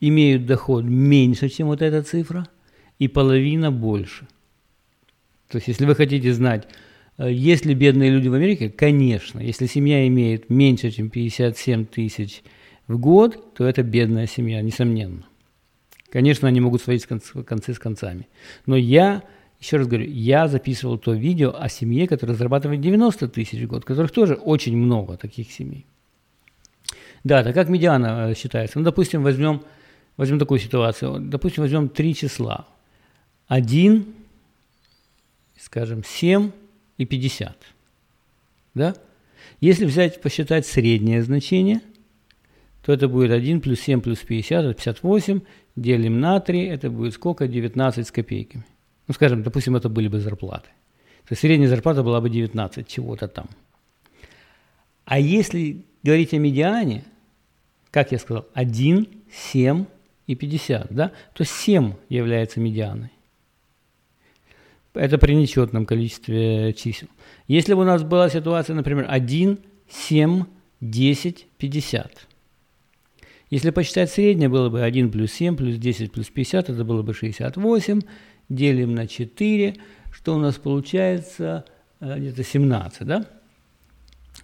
имеют 0.00 0.46
доход 0.46 0.84
меньше, 0.84 1.48
чем 1.48 1.68
вот 1.68 1.82
эта 1.82 2.02
цифра, 2.02 2.46
и 2.98 3.08
половина 3.08 3.70
больше. 3.70 4.26
То 5.48 5.56
есть, 5.56 5.68
если 5.68 5.84
вы 5.84 5.94
хотите 5.94 6.32
знать, 6.32 6.66
Э, 7.18 7.30
есть 7.30 7.64
ли 7.64 7.74
бедные 7.74 8.10
люди 8.10 8.28
в 8.28 8.34
Америке? 8.34 8.70
Конечно. 8.70 9.40
Если 9.40 9.66
семья 9.66 10.06
имеет 10.08 10.50
меньше, 10.50 10.90
чем 10.90 11.10
57 11.10 11.86
тысяч 11.86 12.42
в 12.86 12.98
год, 12.98 13.54
то 13.54 13.64
это 13.64 13.82
бедная 13.82 14.26
семья, 14.26 14.60
несомненно. 14.62 15.24
Конечно, 16.14 16.46
они 16.46 16.60
могут 16.60 16.80
сводить 16.80 17.06
концы 17.06 17.74
с 17.74 17.78
концами. 17.80 18.28
Но 18.66 18.76
я, 18.76 19.24
еще 19.58 19.78
раз 19.78 19.88
говорю, 19.88 20.08
я 20.08 20.46
записывал 20.46 20.96
то 20.96 21.12
видео 21.12 21.52
о 21.58 21.68
семье, 21.68 22.06
которая 22.06 22.36
зарабатывает 22.36 22.80
90 22.80 23.26
тысяч 23.26 23.60
в 23.60 23.66
год, 23.66 23.84
которых 23.84 24.12
тоже 24.12 24.34
очень 24.34 24.76
много 24.76 25.16
таких 25.16 25.50
семей. 25.50 25.86
Да, 27.24 27.42
так 27.42 27.52
как 27.52 27.68
медиана 27.68 28.30
э, 28.30 28.34
считается? 28.36 28.78
Ну, 28.78 28.84
допустим, 28.84 29.24
возьмем, 29.24 29.64
возьмем 30.16 30.38
такую 30.38 30.60
ситуацию. 30.60 31.18
Допустим, 31.18 31.64
возьмем 31.64 31.88
три 31.88 32.14
числа. 32.14 32.68
Один, 33.48 34.14
скажем, 35.58 36.04
семь 36.04 36.52
и 36.96 37.06
50. 37.06 37.56
Да? 38.74 38.94
Если 39.60 39.84
взять, 39.84 40.22
посчитать 40.22 40.64
среднее 40.64 41.24
значение, 41.24 41.80
то 42.84 42.92
это 42.92 43.08
будет 43.08 43.32
1 43.32 43.60
плюс 43.60 43.80
7 43.80 44.00
плюс 44.00 44.18
50, 44.20 44.64
это 44.64 44.74
58, 44.74 45.40
делим 45.76 46.20
на 46.20 46.40
3, 46.40 46.66
это 46.66 46.90
будет 46.90 47.14
сколько? 47.14 47.48
19 47.48 48.06
с 48.06 48.10
копейками. 48.10 48.64
Ну, 49.06 49.14
скажем, 49.14 49.42
допустим, 49.42 49.76
это 49.76 49.88
были 49.88 50.08
бы 50.08 50.20
зарплаты. 50.20 50.68
То 51.24 51.32
есть 51.32 51.40
средняя 51.40 51.68
зарплата 51.68 52.02
была 52.02 52.20
бы 52.20 52.30
19 52.30 52.86
чего-то 52.86 53.28
там. 53.28 53.46
А 55.04 55.18
если 55.18 55.84
говорить 56.02 56.32
о 56.34 56.38
медиане, 56.38 57.04
как 57.90 58.12
я 58.12 58.18
сказал, 58.18 58.46
1, 58.54 59.06
7 59.52 59.84
и 60.26 60.34
50, 60.34 60.94
да, 60.94 61.12
то 61.34 61.44
7 61.44 61.94
является 62.08 62.60
медианой. 62.60 63.10
Это 64.94 65.18
при 65.18 65.34
нечетном 65.34 65.86
количестве 65.86 66.72
чисел. 66.72 67.08
Если 67.48 67.74
бы 67.74 67.82
у 67.82 67.84
нас 67.84 68.02
была 68.02 68.30
ситуация, 68.30 68.74
например, 68.74 69.06
1, 69.08 69.58
7, 69.88 70.44
10, 70.80 71.46
50. 71.58 72.28
Если 73.50 73.70
посчитать 73.70 74.10
среднее, 74.10 74.48
было 74.48 74.68
бы 74.68 74.82
1 74.82 75.10
плюс 75.10 75.32
7 75.32 75.56
плюс 75.56 75.76
10 75.76 76.12
плюс 76.12 76.28
50, 76.28 76.70
это 76.70 76.84
было 76.84 77.02
бы 77.02 77.14
68. 77.14 78.00
Делим 78.48 78.94
на 78.94 79.06
4, 79.06 79.76
что 80.12 80.34
у 80.34 80.38
нас 80.38 80.56
получается 80.56 81.64
э, 82.00 82.18
где-то 82.18 82.42
17, 82.42 83.06
да? 83.06 83.26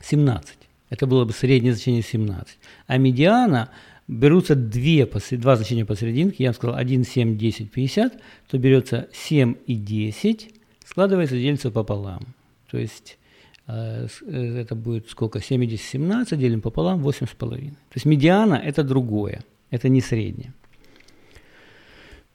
17. 0.02 0.56
Это 0.90 1.06
было 1.06 1.24
бы 1.24 1.32
среднее 1.32 1.72
значение 1.74 2.02
17. 2.02 2.58
А 2.86 2.96
медиана 2.98 3.70
берутся 4.08 4.54
две, 4.56 5.06
два 5.06 5.56
значения 5.56 5.84
посерединке, 5.84 6.44
я 6.44 6.52
сказал 6.52 6.76
1, 6.76 7.04
7, 7.04 7.38
10, 7.38 7.70
50, 7.70 8.20
то 8.50 8.58
берется 8.58 9.08
7 9.12 9.54
и 9.66 9.74
10, 9.74 10.50
складывается, 10.84 11.36
делится 11.36 11.70
пополам. 11.70 12.34
То 12.70 12.78
есть 12.78 13.18
это 13.66 14.74
будет 14.74 15.08
сколько? 15.08 15.40
7 15.40 15.64
и 15.64 15.66
10, 15.66 15.84
17, 15.84 16.38
делим 16.38 16.60
пополам, 16.60 17.06
8,5. 17.06 17.70
То 17.70 17.74
есть 17.94 18.06
медиана– 18.06 18.54
это 18.64 18.82
другое, 18.82 19.42
это 19.70 19.88
не 19.88 20.00
среднее. 20.00 20.52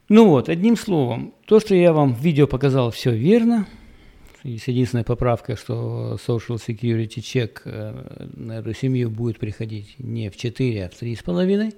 Ну 0.07 0.29
вот, 0.29 0.49
одним 0.49 0.77
словом, 0.77 1.33
то, 1.45 1.59
что 1.59 1.75
я 1.75 1.91
вам 1.91 2.13
в 2.13 2.21
видео 2.21 2.47
показал, 2.47 2.91
все 2.91 3.11
верно– 3.11 3.67
и 4.45 4.59
с 4.59 4.67
единственной 4.67 5.03
поправкой, 5.03 5.55
что 5.55 6.19
Social 6.27 6.57
Security 6.57 7.17
Check 7.17 7.61
э, 7.65 8.27
на 8.35 8.59
эту 8.59 8.75
семью 8.75 9.09
будет 9.09 9.39
приходить 9.39 9.95
не 9.97 10.29
в 10.29 10.37
4, 10.37 10.85
а 10.85 10.89
в 10.89 11.01
3,5 11.01 11.73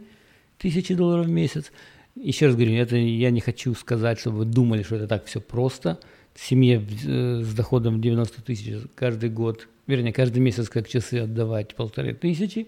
тысячи 0.57 0.93
долларов 0.93 1.27
в 1.27 1.29
месяц. 1.29 1.71
Еще 2.15 2.47
раз 2.47 2.55
говорю, 2.55 2.73
это 2.73 2.97
я 2.97 3.31
не 3.31 3.39
хочу 3.39 3.73
сказать, 3.73 4.19
чтобы 4.19 4.39
вы 4.39 4.45
думали, 4.45 4.83
что 4.83 4.97
это 4.97 5.07
так 5.07 5.27
все 5.27 5.39
просто. 5.39 5.97
Семье 6.39 6.81
э, 6.81 7.41
с 7.41 7.53
доходом 7.53 8.01
90 8.01 8.41
тысяч 8.41 8.83
каждый 8.95 9.29
год, 9.29 9.67
вернее, 9.87 10.13
каждый 10.13 10.39
месяц 10.39 10.69
как 10.69 10.87
часы 10.87 11.19
отдавать 11.19 11.75
полторы 11.75 12.13
тысячи, 12.13 12.67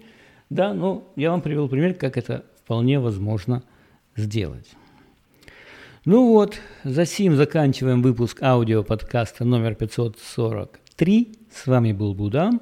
да, 0.50 0.74
но 0.74 1.08
я 1.16 1.32
вам 1.32 1.42
привел 1.42 1.70
пример, 1.70 1.94
как 1.94 2.18
это 2.18 2.46
вполне 2.64 3.00
возможно 3.00 3.64
сделать. 4.16 4.68
Ну 6.06 6.28
вот, 6.34 6.60
за 6.84 7.06
сим 7.06 7.36
заканчиваем 7.36 8.02
выпуск 8.02 8.42
аудиоподкаста 8.42 9.46
номер 9.46 9.76
543. 9.76 11.38
С 11.52 11.68
вами 11.68 11.92
был 11.92 12.16
Будам. 12.16 12.62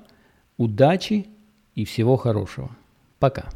Удачи 0.58 1.28
и 1.76 1.86
всего 1.86 2.18
хорошего. 2.18 2.76
Пока. 3.20 3.50